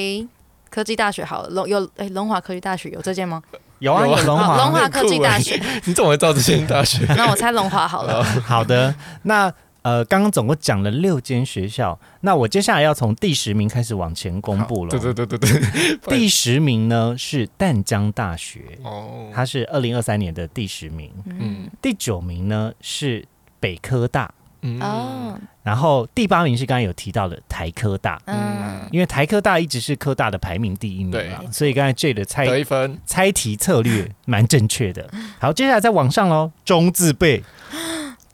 [0.69, 3.41] 科技大学好了，龙有哎，龙华科技大学有这件吗？
[3.79, 4.69] 有啊，有龙华。
[4.71, 7.05] 华科技大学，你怎么会知道这间大学？
[7.17, 9.51] 那我猜龙华好了，好的，那
[9.83, 14.91] 呃，刚刚总共讲了六间学校，那我接下来要从第十名开始往前公布了。
[14.91, 15.97] 对对对对对。
[16.17, 21.11] 第十名呢是淡江大学，哦，它是二零二三年的第十名。
[21.25, 23.25] 嗯，第九名呢是
[23.59, 24.81] 北科大，嗯。
[24.81, 35.09] 哦，然后第八名是刚刚有提到的台科大，嗯，因为台科大一直是科大的排名第一名嘛，所以刚才 J 的猜得分，猜题策略蛮正确的。
[35.39, 37.41] 好，接下来再往上喽，中字辈，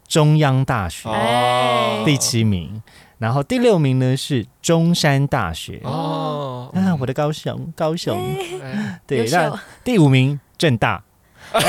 [0.10, 2.04] 中央大学、哦。
[2.04, 2.82] 第七名，
[3.20, 5.80] 然后第六名呢是中山大学。
[5.84, 8.20] 哦，啊，我的高雄，高雄，
[8.62, 11.04] 哎对，那第五名正大，
[11.54, 11.62] 耶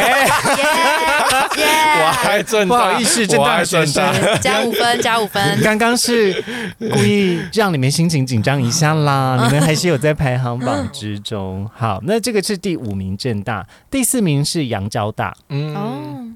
[2.02, 4.12] 我还正不，好意思，正我还大学正大。
[4.12, 6.42] 生，加五分，加五分，刚刚是
[6.78, 11.68] 故意让你们心情紧张一下啦， 你们还是有在排行榜之中。
[11.74, 15.74] 好，那这个是第五名正大，第四名是阳交大，嗯。
[15.74, 15.90] 哦，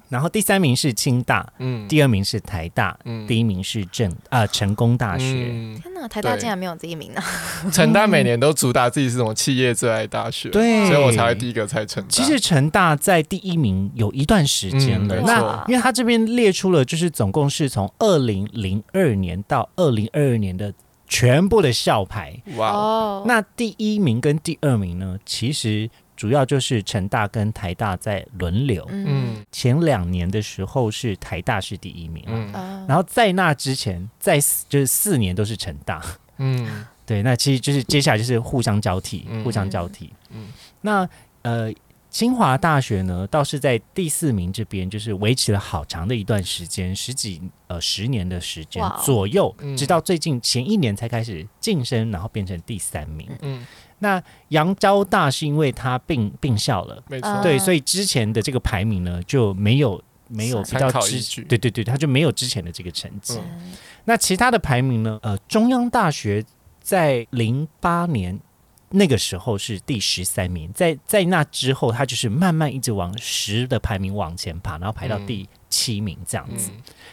[0.08, 1.86] 然后第三名是清大，嗯。
[1.88, 3.26] 第二名是台大，嗯。
[3.26, 5.24] 第一名是正啊成功大学。
[5.24, 5.80] 嗯。
[5.82, 7.22] 天哪，台大竟然没有第一名呢，
[7.72, 12.08] 成大每年都主打自己是什么企业最爱大学，对，所以我才会第一个猜成大。
[12.08, 20.72] 其实成大在第一名有一段时间了，那因为他这边列出了，就是总共是从二零零二年到二零二二年的
[21.06, 22.34] 全部的校牌。
[22.56, 28.86] 哇，哦，那第一名跟第二名呢，其实主要就是成大跟台大在轮流。
[28.90, 29.06] 嗯。
[29.06, 32.52] 嗯前两年的时候是台大是第一名，嗯。
[32.52, 32.84] 哦。
[32.88, 36.02] 然后在那之前，在就是四年都是成大。
[36.38, 36.84] 嗯。
[37.06, 39.44] 对，那其实就是接下来就是互相交替，嗯。
[39.44, 40.10] 互相交替。
[40.30, 40.46] 嗯。
[40.80, 41.08] 那
[41.42, 41.70] 呃，
[42.14, 49.76] 清华大学呢，倒是在第四名这边，就是维持了好长的一段时间，十几呃十年的时间左右，嗯。
[49.76, 53.28] 直到最近前一年才开始晋升，然后变成第三名。
[53.42, 53.66] 嗯，
[53.98, 57.34] 那杨交大是因为它并并校了，没啊。
[57.34, 61.42] 错，对，所以之前的这个排名呢就没有没有比较依据。
[61.42, 63.40] 对对对，它就没有之前的这个成绩。
[63.40, 63.72] 嗯。
[64.04, 65.18] 那其他的排名呢？
[65.20, 66.44] 呃，中央大学
[66.80, 68.38] 在零八年
[68.96, 76.70] 那个时候是第十三名，在在那之后，他就是慢慢一直往十的排名往前爬，然后排到第七名这样子。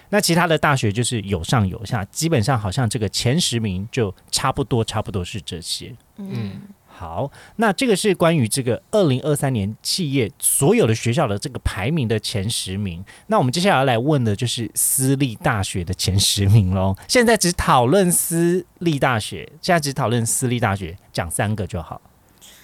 [0.10, 5.92] 那其他的大学就是有上有下，基本上好像这个前十名就差不多，差不多是这些。
[6.18, 6.62] 嗯，
[7.02, 13.04] 好，那这个是关于这个二零二三年企业所有的学校的这个排名的前十名。
[13.26, 16.96] 那我们接下来要来问的就是私立大学的前十名喽。
[17.08, 22.00] 现在只讨论私立大学，现在只讨论私立大学，讲三个就好。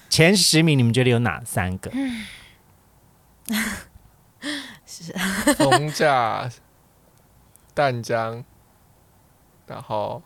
[0.07, 1.91] 前十名你们觉得有哪三个？
[5.55, 6.47] 逢甲、
[7.73, 8.45] 淡江，
[9.65, 10.21] 然后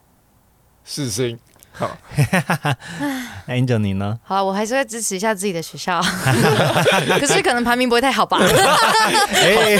[0.83, 1.39] 世新。
[1.73, 1.89] 好，
[3.47, 4.19] 那 Angel 你呢？
[4.23, 6.01] 好了，我还是会支持一下自己的学校，
[7.19, 8.37] 可是可能排名不会太好吧。
[9.33, 9.77] 哎，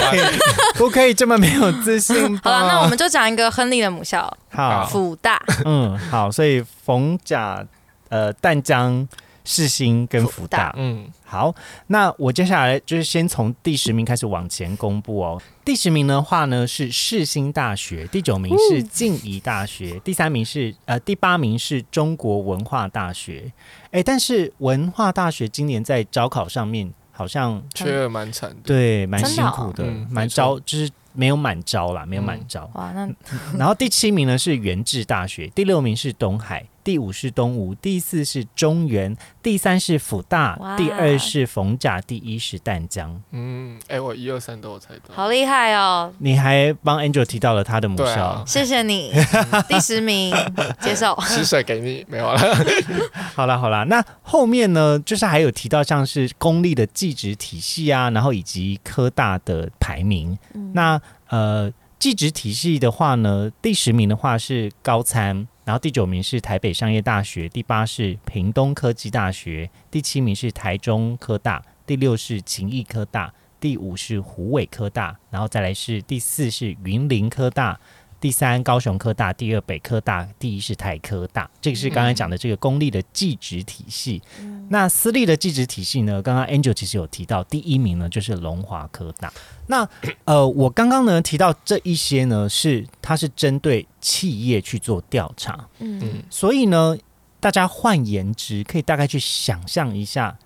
[0.74, 2.36] 不可以这么没有自信。
[2.38, 5.40] 好了，那我们就讲一个亨利的母校好，辅大。
[5.64, 7.64] 嗯，好，所以逢甲、
[8.08, 9.06] 呃淡江、
[9.44, 11.54] 世新跟福大，嗯，好，
[11.86, 15.40] 那我接下来就是先从第十名开始往前公布哦。
[15.64, 23.50] 第十名的话呢是世新大学，第九名是静宜大学，第三名是呃第八名是中国文化大学。
[23.92, 28.56] 哎，但是文化大学今年在招考上面好像缺的蛮惨的。
[28.64, 32.70] 对蛮辛苦的，蛮招就是没有满招啦，没有满嗯招。
[32.74, 33.08] 哇，那
[33.56, 43.22] 然后第七名呢是元智大学，第六名是东海，第五是东吴，第四是中原，第三是辅大，第二是逢甲，第一是淡江。
[43.30, 45.14] 嗯，哎、我一二三都有猜到。
[45.14, 46.12] 好厉害哦！
[46.18, 49.12] 你还帮 Angel 提到了他的母校啊，谢谢你，
[49.68, 50.34] 第十名
[50.80, 51.16] 接受。
[51.22, 52.38] 施水给你没有了。
[53.34, 60.36] 好啦好啦，那后面呢，就是还有提到像是公立的技职体系啊，然后以及科大的排名。
[60.74, 77.78] 那呃，技职体系的话呢，第十名的话是高参，然后第九名是台北商业大学，第八是屏东科技大学，第七名是台中科大，第六是勤益科大，第五是湖尾科大，然后再来是第四是云林科大。
[78.22, 81.50] 第三高雄科大，第二北科大，第一是台科大。
[81.60, 84.22] 这个是刚才讲的这个公立的技职体系。
[84.68, 86.22] 那私立的技职体系呢？
[86.22, 89.32] 刚刚 Angel 其实有提到，第一名呢就是龙华科大。
[89.66, 89.86] 那
[90.24, 96.96] 呃，我刚刚呢提到这一些呢，是它是针对企业去做调查，嗯嗯，所以呢，
[97.40, 100.38] 大家换言之，可以大概去想象一下，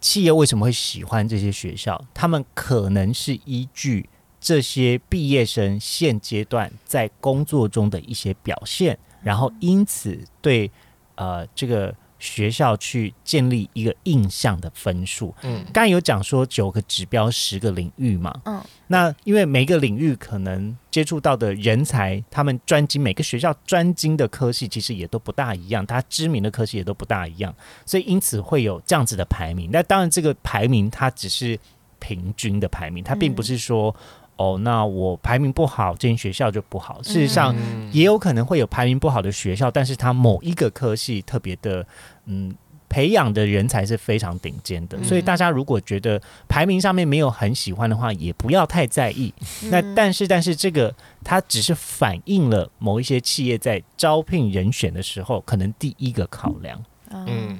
[0.00, 2.00] 企业为什么会喜欢这些学校？
[2.14, 4.08] 他们可能是依据
[4.46, 10.70] 这些毕业生现阶段在工作中的一些表现，然后因此对
[11.16, 15.34] 呃这个学校去建立一个印象的分数。
[15.42, 18.40] 嗯刚才有讲说九个指标，十个领域嘛。
[18.44, 27.52] 嗯，那因为每个领域可能接触到的人才，他们专精每个学校专精的科系其实也都不大一样，它知名的科系也都不大一样，
[27.84, 29.70] 所以因此会有这样子的排名。
[29.72, 31.58] 那当然，这个排名它只是
[31.98, 33.92] 平均的排名，它并不是说、
[34.36, 37.02] 哦，那我排名不好，这间学校就不好。
[37.02, 41.86] 事实上，嗯也有可能会有排名不好的学校，但是它某一个科系特别的，
[42.26, 42.54] 嗯，
[42.88, 44.98] 培养的人才是非常顶尖的。
[44.98, 49.32] 嗯所以大家如果觉得排名上面没有很喜欢的话，也不要太在意。
[49.62, 50.94] 嗯那但是但是这个
[51.24, 56.78] 它只是反映了某一些企业在招聘人选的时候，可能第一个考量。
[57.10, 57.58] 嗯嗯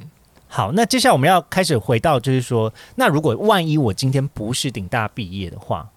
[0.48, 5.90] 好，那接下来我们要开始回到，就是说，那如果万一我今天不是顶大毕业的话，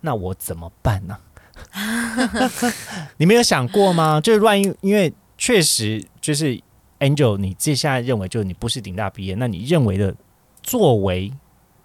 [0.00, 1.18] 那我怎么办呢？
[3.18, 4.20] 你没有想过吗？
[4.20, 6.60] 就是万一，因为确实就是
[7.00, 10.14] Angel，你接下来认为就是你不是顶大毕业，那你认为的
[10.62, 11.32] 作为，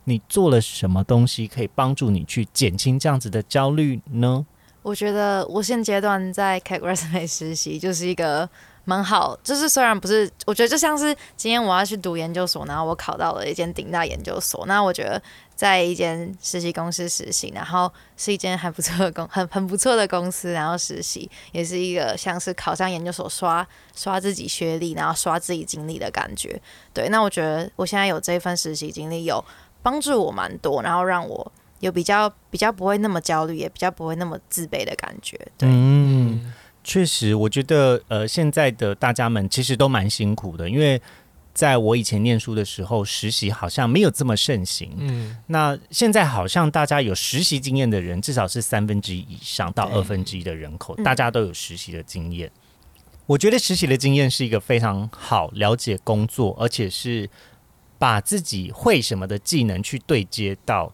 [0.04, 4.46] 你做了什么东西可以帮助你去减轻这样子的焦虑呢？
[4.84, 8.50] 我觉得我现阶段在 Cake Resume 实习就是一个
[8.84, 15.22] 蛮好，就是虽然不是，我觉得就像是今天我要去读研究所，然后我考到了一间顶大研究所，那我觉得
[15.56, 26.62] 在一间实习公司实习，然后是一间还不错的公， 很很不错的公司，然后实习也是一个像是考上研究所刷刷自己学历，然后刷自己经历的感觉。
[26.94, 29.44] 对，那我觉得我现在有这份实习经历，有
[29.82, 31.52] 帮助我蛮多，然后让我。
[31.80, 35.38] 有比较比较不会那么焦虑，也比较不会那么自卑的感觉。
[35.58, 41.02] 对，嗯确实，我觉得呃，现在的大家们其实都蛮辛苦的，因为
[41.54, 44.92] 在我以前念书的时候，实习好像没有这么盛行。
[44.98, 52.52] 嗯那现在好像大家有实习经验的人，至少是三分之一以上到二分之一的人口，嗯大家都有实习的经验。
[53.26, 57.30] 我觉得实习的经验是一个非常好了解工作，而且是
[57.98, 60.92] 把自己会什么的技能去对接到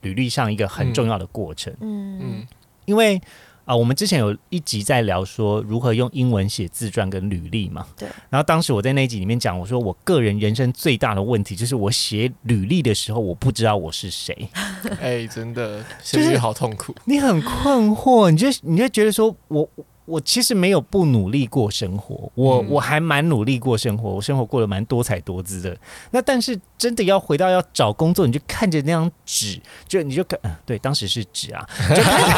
[0.00, 1.72] 履历上一个很重要的过程。
[1.80, 2.48] 嗯嗯
[2.86, 3.20] 因为
[3.64, 7.86] 啊、呃我们之前有一集在聊说如何用英文写自传跟履历嘛。
[7.96, 8.08] 对。
[8.30, 14.48] 然后当时我在那一集里面讲，我说我个人人生最大的问题就是我写履历的时候，我不知道我是谁。
[15.00, 16.94] 哎、真的，就是写履历好痛苦。
[17.04, 19.68] 你很困惑，你就你就觉得说我
[20.06, 25.76] 我其实没有不努力过生活，我、嗯我还蛮努力过生活，我生活过得蛮多彩多姿的。
[26.10, 31.66] 那但是真的要回到要找工作，你就看着那张纸，就你就看，呃对，当时是纸啊，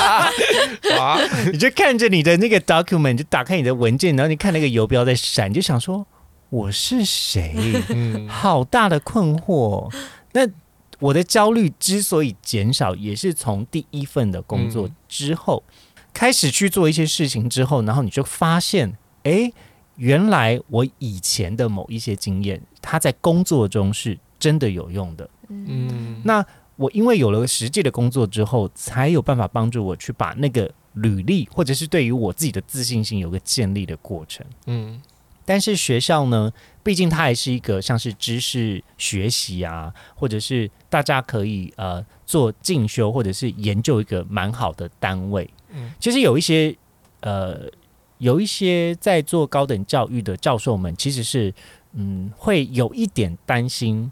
[0.99, 1.19] 哇，
[1.51, 6.07] 你就看着你的那个 document，你就打开你的文件，然后你看那个游标在闪，你就想说
[6.51, 7.83] 我是谁？
[7.89, 9.93] 嗯好大的困惑。
[10.33, 10.47] 那
[11.01, 15.63] 我的焦虑之所以减少，也是从第一份的工作嗯之后、
[16.17, 19.53] 开始去做一些事情之后，然后你就发现，哎，
[19.97, 25.29] 原来我以前的某一些经验，它在工作中是真的有用的。
[25.49, 26.43] 嗯，那
[26.77, 34.47] 我因为有了实际的工作之后，才有办法帮助我去把那个履历，或者是对于我自己的自信心有个建立的过程。
[34.65, 34.99] 嗯
[35.47, 45.49] 但是学校呢，毕竟它还是一个像是知识学习啊，或者是大家可以呃做进修或者是研究一个蛮好的单位。
[45.71, 46.77] 嗯其实有一些
[47.21, 47.71] 呃
[48.19, 51.55] 有一些在做高等教育的教授们，其实是
[51.93, 54.11] 嗯会有一点担心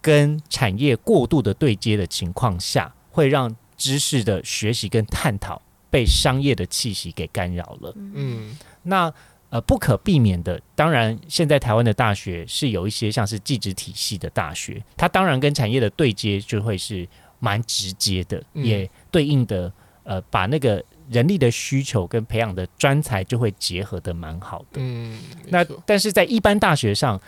[0.00, 5.60] 跟产业过度的对接的情况下，会让知识的学习跟探讨
[5.90, 7.92] 被商业的气息给干扰了。
[7.96, 9.12] 嗯那
[9.48, 17.06] 呃，不可避免的，当然，现在台湾的大学是有一些像是技职体系的大学，它当然跟产业的对接就会是
[17.38, 19.72] 蛮直接的，嗯也对应的
[20.02, 24.80] 呃，把那个人力的需求跟培养的专才就会结合的蛮好的。
[24.80, 25.18] 嗯，
[25.48, 27.20] 那但是在一般大学上，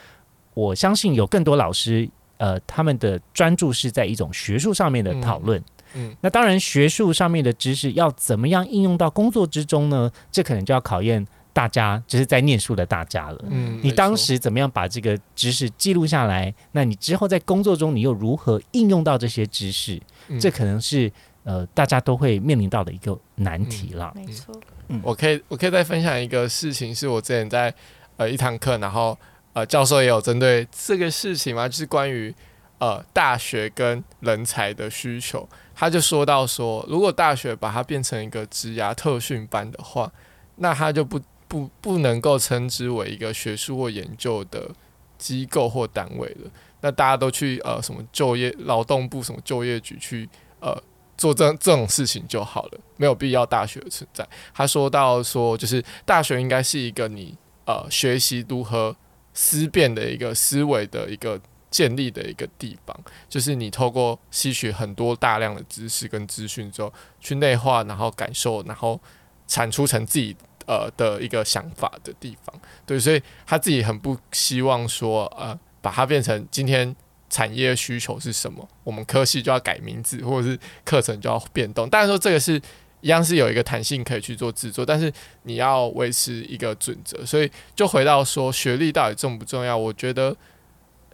[0.54, 2.08] 我相信有更多老师，
[2.38, 5.62] 呃，他们的专注是在一种学术上面的讨论。
[5.94, 10.10] 嗯那当然，学术上面的知识要怎么样应用到工作之中呢？
[10.30, 11.26] 这可能就要考验
[11.58, 13.44] 大家，就是在念书的大家了。
[13.50, 16.54] 嗯，你当时怎么样把这个知识记录下来？
[16.70, 20.00] 那你之后在工作中，你又如何应用到这些知识？
[20.28, 21.10] 嗯这可能是
[21.42, 24.12] 呃大家都会面临到的一个难题啦。
[24.14, 24.54] 没错，
[25.02, 27.74] 我可以我可以再分享一个事情，是我之前在
[28.18, 29.18] 呃一堂课，然后
[29.52, 32.32] 呃教授也有针对这个事情嘛，就是关于
[32.78, 40.12] 呃大学跟人才的需求，他就说到说，如果大学把它变成一个职涯特训班的话，
[40.54, 44.70] 那他就不不不能够称之为一个学术或研究的
[45.16, 46.50] 机构或单位了。
[46.80, 50.28] 那大家都去呃什么就业劳动部什么就业局去
[50.60, 50.80] 呃
[51.16, 54.24] 做这这种事情就好了，没有必要大学的存在。
[54.54, 58.94] 他说到说，就是大学应该是一个你呃学习如何
[59.34, 61.40] 思辨的一个思维的一个
[61.70, 62.96] 建立的一个地方，
[63.28, 69.00] 就是你透过吸取很多大量的知识跟资讯之后，去内化，然后感受，然后
[69.48, 70.36] 产出成自己
[70.68, 72.54] 呃的一个想法的地方。
[72.86, 76.94] 对，所以他自己很不希望说呃把它变成今天。
[77.30, 78.66] 产业需求是什么？
[78.82, 81.86] 我们科系就要改名字，或者是课程就要变动。
[81.90, 82.54] 当然说这个是
[83.02, 85.12] 一样是有一个弹性可以去做制作，但是
[85.42, 87.22] 你要维持一个准则。
[87.26, 89.76] 所以就回到说学历到底重不重要？
[89.76, 90.34] 我觉得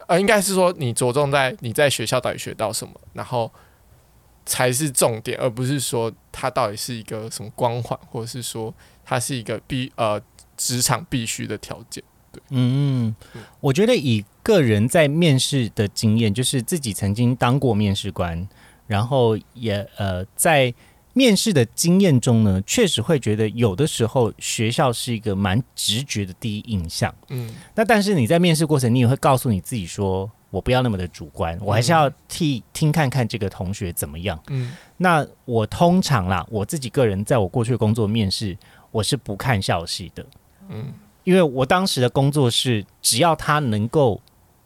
[0.07, 3.51] 呃应该是说你着重在你在学校到底学到什么，然后
[4.45, 8.73] 才是重点，而不是说它到底是一个什么光环，或者是说
[9.05, 10.19] 它是一个必呃
[10.57, 12.03] 职场必须的条件。
[12.31, 13.15] 对嗯，
[13.61, 18.45] 我觉得以个人在面试的经验，就是自己曾经当过面试官，
[18.87, 20.73] 然后也呃在
[21.13, 27.15] 面试的经验中呢，确实会觉得有的时候学校是一个蛮直觉的第一印象。
[27.29, 34.37] 嗯那但是你在面试过程，你也会告诉你自己说，我不要那么的主观，我还是要替听看看这个同学怎么样。
[34.49, 38.57] 嗯那我通常啦，我自己个人在我过去的工作面试，
[38.95, 40.25] 我是不看校系的。
[40.69, 40.93] 嗯
[41.25, 44.21] 因为我当时的工作是，只要他能够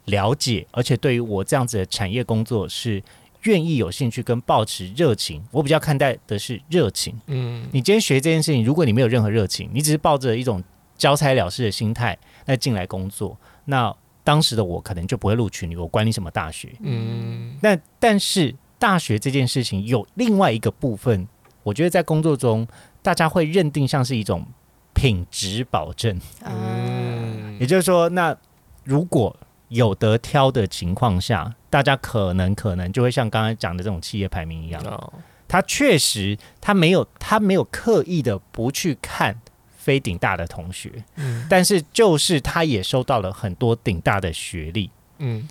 [0.05, 3.01] 了解，而且对于我这样子的产业工作是
[3.43, 7.17] 愿意有兴趣跟保持热情，我比较看待的是热情。
[7.27, 10.61] 嗯你今天学这件事情，如果你没有任何热情，你只是抱着一种
[10.97, 16.75] 交差了事的心态那进来工作，那当时的我可能就不会录取你，我管你什么大学。
[16.81, 21.25] 嗯那但是大学这件事情有另外一个部分，
[21.63, 22.67] 我觉得在工作中
[23.01, 24.45] 大家会认定像是一种
[24.93, 26.19] 品质保证。
[26.45, 27.57] 嗯。
[27.59, 28.35] 也就是说，那
[28.83, 29.35] 如果
[29.67, 35.13] 有得挑的情况下，大家可能可能就会像刚才讲的这种企业排名一样，哦。
[35.47, 39.35] 他确实他没有他没有刻意的不去看
[39.75, 41.45] 非顶大的同学，嗯。
[41.49, 45.47] 但是就是他也收到了很多顶大的学历，嗯。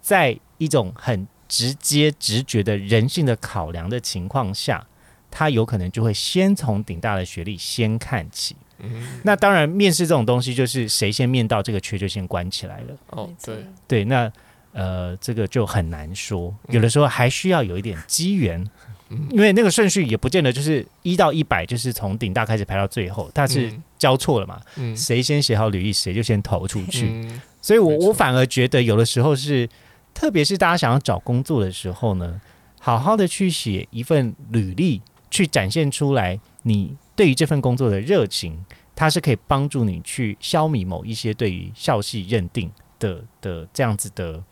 [0.00, 4.84] 在一种很直接直觉的人性的考量的情况下，
[5.32, 8.54] 他有可能就会先从顶大的学历先看起。
[8.78, 9.20] 嗯。
[9.24, 12.96] 那当然，面试这种东西就是谁先面到这个缺就先关起来了。
[13.08, 14.30] 哦对，对，那
[14.72, 18.62] 呃，这个就很难说，有的时候还需要有一点机缘，
[19.08, 19.26] 嗯。
[19.30, 23.82] 因为那个顺序也不见得就是一到一百，就是从顶大开始排到最后，它是嗯。
[23.98, 24.94] 交错了嘛，嗯。
[24.96, 27.06] 谁先写好履历，谁就先投出去。
[27.06, 27.40] 嗯。
[27.60, 29.68] 所以我我反而觉得有的时候是，
[30.12, 32.40] 特别是大家想要找工作的时候呢，
[32.80, 35.00] 好好的去写一份履历，
[35.32, 38.62] 去展现出来你对于这份工作的热情，
[38.94, 44.44] 它是可以帮助你去消弭某一些对于校系认定的的这样子的，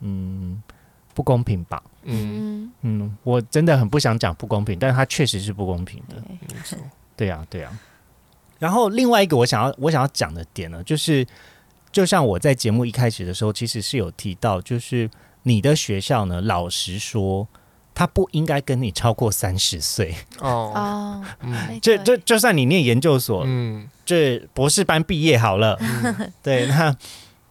[0.00, 0.60] 嗯，
[1.14, 1.80] 不公平吧？
[2.02, 6.16] 嗯，嗯，嗯，我真的很不想讲不公平，但是它确实是不公平的。
[6.20, 6.78] 对没错，
[7.16, 7.78] 对呀、对呀、
[8.58, 11.24] 然后另外一个我想要我想要讲的点呢，就是
[11.92, 15.08] 就像我在节目一开始的时候，其实是有提到，就是
[15.44, 17.46] 你的学校呢，老实说，
[17.98, 20.14] 它不应该跟你超过三十岁。
[20.38, 21.24] 哦，哦，
[21.82, 26.94] 这这就就就算你念研究所，嗯这博士班毕业好了，嗯 对，那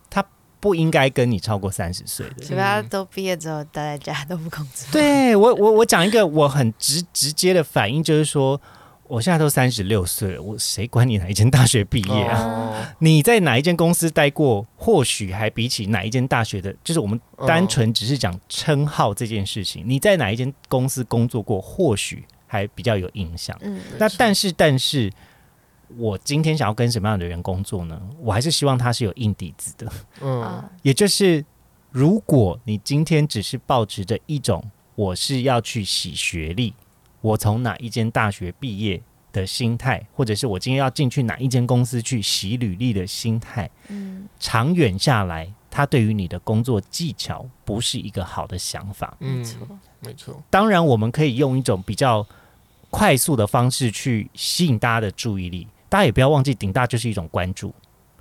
[0.10, 0.26] 他
[0.62, 2.36] 不应该跟你超过三十岁的。
[2.46, 8.62] 除非他都毕业之后待在家都不工作，对我我我讲一个我很直直接的反应，就是说。
[9.08, 12.44] 我现在都三十六岁了，我谁管你哪一间大学毕业啊？
[12.44, 12.64] 哦
[13.00, 14.66] 你在哪一间公司待过？
[14.76, 23.56] 或许还比起哪一间大学的，就是我们单纯只是讲称号这件事情，你在哪一间公司工作过，或许还比较有印象。
[23.62, 25.12] 嗯，那但是，但是
[25.98, 28.02] 我今天想要跟什么样的人工作呢？
[28.20, 29.92] 我还是希望他是有硬底子的，
[30.22, 31.46] 嗯啊，也就是
[31.92, 34.64] 如果你今天只是抱持着一种
[34.96, 36.74] 我是要去洗学历，
[37.28, 39.02] 我从哪一间大学毕业
[39.34, 49.16] 的心态，或者是我今天要进去哪一间公司去洗履历的心态，嗯，长远下来，它对于你的工作技巧不是一个好的想法。
[49.20, 49.68] 没错，
[50.00, 52.26] 没错，当然，我们可以用一种比较
[52.90, 55.68] 快速的方式去吸引大家的注意力。
[55.90, 57.74] 大家也不要忘记，顶大就是一种关注。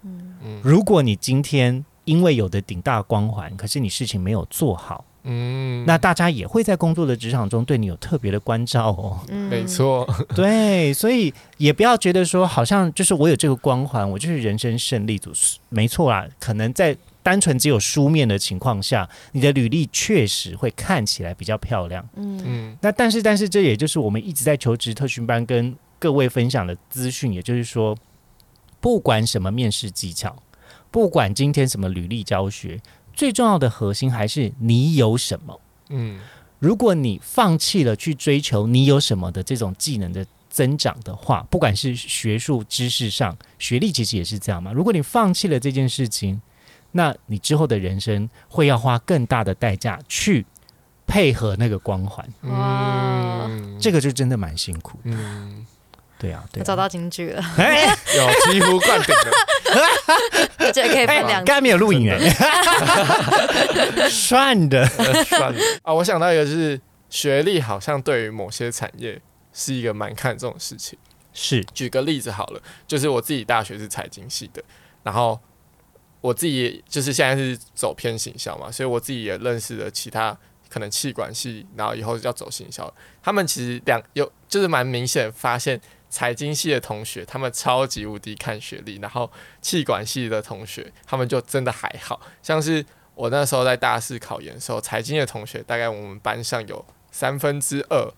[0.02, 9.20] 嗯，嗯如果你今天因为有的顶大光环，可是你事情没有做好，嗯，那大家也会在工作的职场中对你有特别的关照哦。
[9.28, 15.32] 嗯没，错， 对，所以也不要觉得说好像就是我有这个光环，我就是人生胜利组。
[15.68, 22.08] 没错啦，可能在单纯只有书面的情况下，你的履历确实会看起来比较漂亮。
[22.14, 27.96] 嗯，嗯那但是，但是这也就是我们一直在求职特训班跟各位分享的资讯，也就是说，
[28.80, 30.36] 不管什么面试技巧，
[30.92, 32.80] 不管今天什么履历教学，
[33.16, 35.60] 最重要的核心还是你有什么。
[35.88, 36.20] 嗯
[36.58, 44.72] 如果你放弃了去追求你有什么的这种技能的增长的话，不管是学术知识上，学历其实也是这样嘛。
[44.72, 46.40] 如果你放弃了这件事情，
[46.92, 50.46] 那你之后的人生会要花更大的代价去
[51.06, 55.10] 配合那个光环，哇嗯，这个就真的蛮辛苦的。
[55.12, 55.66] 嗯
[56.18, 56.62] 对啊，对啊。
[56.62, 57.84] 我找到金句了，哎
[58.16, 59.32] 有醍醐灌顶了，
[60.58, 62.18] 而且可以哎分两刚才没有录影哎，
[64.08, 64.86] 算的。
[65.24, 65.60] 算的。
[65.82, 69.20] 啊，我想到一个就是学历好像对于某些产业
[69.52, 70.98] 是一个蛮看重的事情。
[71.32, 71.62] 是。
[71.74, 74.62] 举个例子好了，就是我自己大学是财经系的，
[75.02, 75.38] 然后
[76.22, 80.36] 我自己就是现在是走偏行销嘛，所以我自己也认识了其他
[80.68, 82.92] 可能气管系，然后以后要走行销，
[83.22, 89.30] 他们其实两有就是蛮明显发现财经系的同学他们超级无敌看学历，然后
[89.60, 92.84] 气管系的同学他们就真的还好像是
[93.14, 98.12] 我那时候在大四考研的时候，财经的同学大概我们班上有三分之二。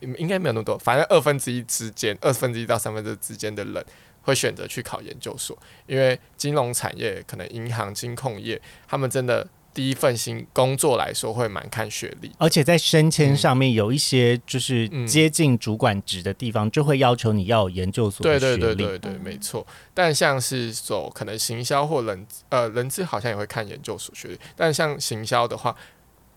[0.00, 3.84] 应该没有那么多，反正二分之一之间，二分之一到三分之之间的人
[4.22, 9.44] 会选择去考研究所，因为金融产业、可能银行、金控业，他们真的
[9.78, 12.32] 第一份新工作来说会蛮看学历。
[12.36, 18.74] 而且在升迁上面有一些就是嗯接近主管职的地方，就会要求你要有研究所对对的学历。
[18.74, 19.64] 对对对，没错。
[19.94, 24.38] 但像是走可能行销或人呃人资，好像也会看研究所学历。
[24.56, 25.72] 但像行销的话，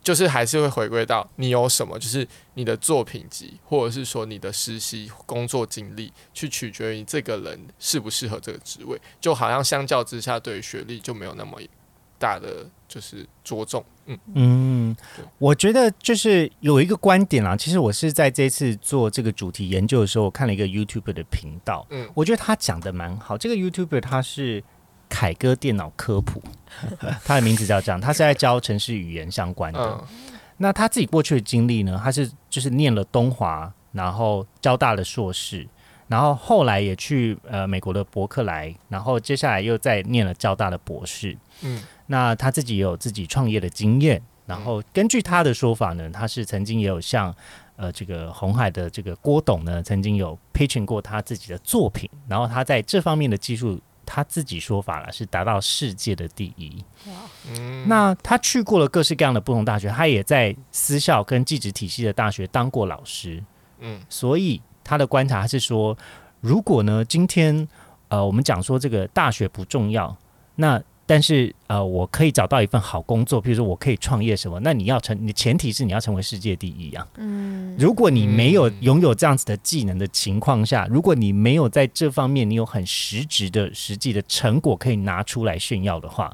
[0.03, 9.01] 就是还是会回归到你有什么，就是你的作品集，或者是说你的实习工作经历，去取决于这个人适不适合这个职位。
[9.19, 11.59] 就好像相较之下，对于学历就没有那么
[12.21, 13.83] 大的就是着重。
[14.05, 14.95] 嗯嗯，
[15.37, 17.55] 我觉得就是有一个观点啦。
[17.57, 23.37] 其实我是在这次做这个主题研究的时候，我看了一个 YouTube 的频道，嗯我觉得他讲的蛮好。
[23.37, 24.63] 这个 YouTuber 他是
[25.09, 26.41] 凯哥电脑科普，
[27.25, 29.79] 他的名字叫这样，他是在教城市语言相关的。
[29.79, 30.07] 嗯
[30.57, 31.99] 那他自己过去的经历呢？
[32.03, 35.67] 他是就是念了东华，然后交大的硕士，
[36.07, 41.35] 然后后来也去呃美国的伯克莱，然后接下来又再念了交大的博士。
[41.63, 47.33] 嗯那他自己也有自己创业的经验，然后根据他的说法呢，他是曾经也有向
[47.75, 56.83] 呃这个红海的这个郭董呢，曾经有 pitching 过他自己的作品，然后他在这方面的技术，他自己说法了是达到世界的第一。
[57.49, 63.41] 嗯，那他去过了各式各样的不同大学，他也在私校跟技职体系的大学当过老师，
[63.79, 65.97] 嗯所以他的观察是说，
[66.41, 67.67] 如果呢，今天
[68.09, 70.15] 呃，我们讲说这个大学不重要，
[70.55, 70.81] 那
[71.11, 77.05] 但是呃，我可以找到一份好工作，比如说我可以创业什么，那你要成，你前提是你要成为世界第一啊。
[77.17, 86.33] 嗯，如果你没有嗯拥有这样子的技能的情况下，如果你没有在这方面你有很实质的实际的成果可以拿出来炫耀的话，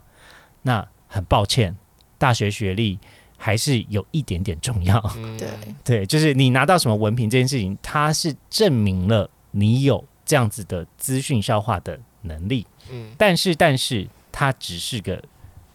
[0.62, 1.76] 那很抱歉，
[2.20, 3.00] 大学学历
[3.36, 5.04] 还是有一点点重要。
[5.18, 5.36] 嗯。
[5.40, 5.50] 对，
[5.84, 13.08] 对， 就是你拿到什么文凭这件事情，它是证明了你有这样子的资讯消化的能力，嗯。
[13.18, 14.08] 但是但是
[14.40, 15.20] 它只是个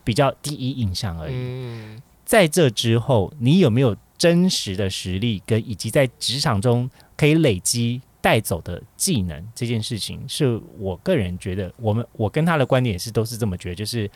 [0.05, 1.33] 比较第一印象而已。
[1.35, 14.09] 嗯在这之后，你有没有真实的实力跟以及在职场中可以累积带走的技能这件事情，是我个人觉得，我们我跟他的观点也是都是这么觉得，就是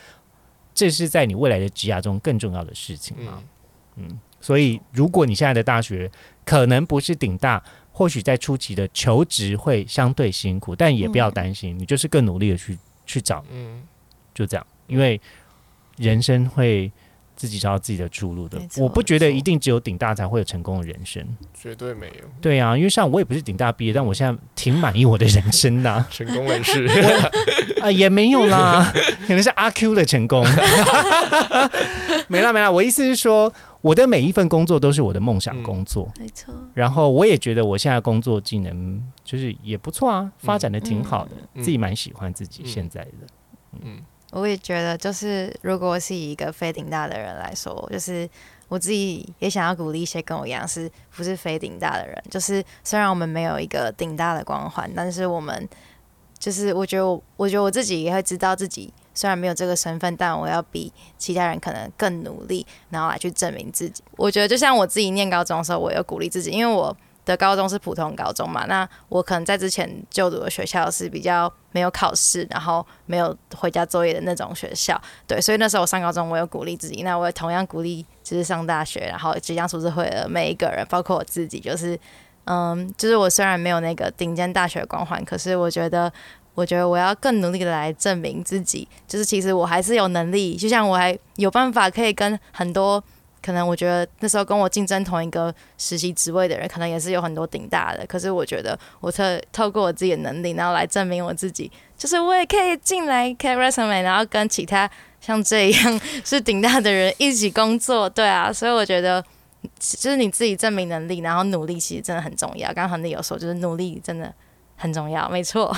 [0.72, 3.42] 这是在你未来的职涯中更重要的事情嘛。
[3.96, 6.08] 嗯所以，如果你现在的大学
[6.44, 13.82] 可能不是顶大，或许在初期的求职会相对辛苦，但也不要担心，你就是更努力的去去找，嗯
[14.36, 15.18] 就这样，因为
[15.96, 16.92] 人生会
[17.34, 21.26] 自己找到自己的出路的我不觉得一定只有顶大才会有成功的人生。
[21.54, 22.24] 绝对没有。
[22.40, 26.86] 对啊，因为像我也不是顶大毕业，但我现在挺满意我的人生的啊、成功人士，
[27.80, 28.92] 啊也没有啦，
[29.26, 30.44] 可能是阿 Q 的成功。
[32.28, 36.10] 没啦没啦，我意思是说，我的每一份工作都是我的梦想工作。
[36.18, 41.62] 没错，然后我也觉得我现在工作技能就是也不错啊，发展的挺好的，嗯。
[41.62, 42.66] 自己蛮喜欢自己嗯。
[42.66, 43.10] 现在的。
[43.82, 43.98] 嗯
[44.32, 48.28] 我也觉得，就是如果我是以一个非顶大的人来说，就是
[48.68, 52.22] 我自己也想要鼓励一些跟我一样是不是非顶大的人。
[52.30, 55.68] 就是虽然我们没有一个顶大的光环，但是我们
[56.38, 64.02] 就是我觉得我，我觉得我自己也会知道自己虽然没有这个身份，但我要比其他人可能更努力，然后来去证明自己。
[64.16, 66.94] 我觉得就像我自己念高中的时候，我有鼓励自己，因为我
[67.26, 81.98] 的高中是普通高中嘛，那我可能在之前就读的学校是比较没有考试，然后没有回家作业的那种学校，对，所以那时候我上高中，我有鼓励自己，那我也同样鼓励就是上大学，然后即将出社会的每一个人，包括我自己，就是
[82.44, 86.10] 嗯，就是我虽然没有那个顶尖大学光环，可是我觉得。
[86.56, 93.04] 我觉得我要更努力的来证明自己，就是其实我还是有能力，就像我还有办法可以跟很多
[93.46, 98.04] 可能我觉得那时候跟我竞争同一个实习职位的人，可能也是有很多顶大的。
[98.08, 104.90] 可是我觉得我特透过我自己的能力，然后来证明我自己，就是我也可以进来开 resume，然后跟其他
[105.20, 108.10] 像这样是顶大的人一起工作。
[108.10, 109.24] 对啊，所以我觉得
[109.78, 112.66] 就是你自己证明能力，然后努力，其实真的很重要。
[112.68, 114.34] 刚刚恒力有说，就是努力真的
[114.76, 115.74] 很重要，没错。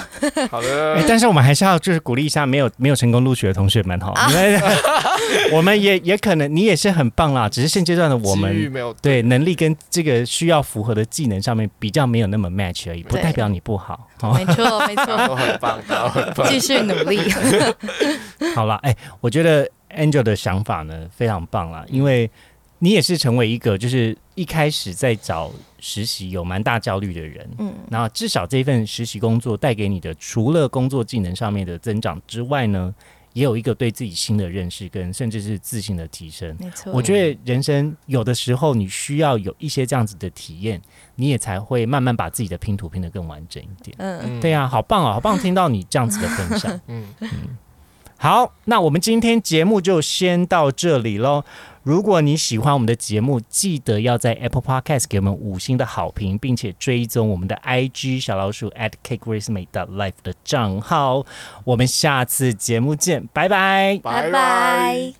[0.50, 4.60] 好 哎、的，但是我们还是要就是鼓励一下没有没有成功录取的同学们哈，啊因为
[5.52, 14.08] 我们也也可能你也是很棒啦，只是现阶段的我们对能力跟这个需要符合的技能上面比较没有那么 match 而已，不代表你不好。
[14.20, 16.48] 哦、没错，没错，都很棒，都很棒。
[16.48, 17.20] 继续努力。
[18.56, 22.28] 好了，哎、我觉得 Angel 的想法呢非常棒啦，因为
[22.78, 25.50] 你也是成为一个就是一开始在找
[25.80, 32.94] 实习有蛮大焦虑的人，嗯，然后至少这份实习工作带给你的，除了工作技能上面的增长之外呢，
[33.32, 36.56] 也有一个对自己新的认识跟甚至是自信的提升。
[36.58, 36.92] 没错。
[36.92, 40.80] 我觉得人生有的时候你需要有一些这样子的体验，
[41.16, 43.96] 你也才会慢慢把自己的拼图拼得更完整一点。
[43.98, 45.38] 嗯，嗯对，啊，好棒哦，好棒！
[45.38, 46.80] 听到你这样子的分享。
[46.86, 47.28] 嗯嗯，
[48.16, 51.44] 好，那我们今天节目就先到这里喽。
[51.88, 61.24] 如果你喜欢我们的节目，记得要在 Apple Podcast 给我们五星的好评，并且追踪我们的 IG 小老鼠 at cake race made life 的账号。
[61.64, 63.98] 我们下次节目见，拜拜。
[64.02, 65.14] 拜拜。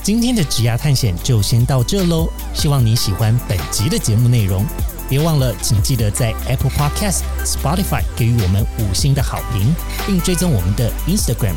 [0.00, 4.64] 今天的职涯探险就先到这喽，希望你喜欢本集的节目内容。
[5.08, 9.74] 别忘了，请记得在 Apple Podcast、Spotify 给予我们五星的好评，
[10.06, 11.56] 并追踪我们的 Instagram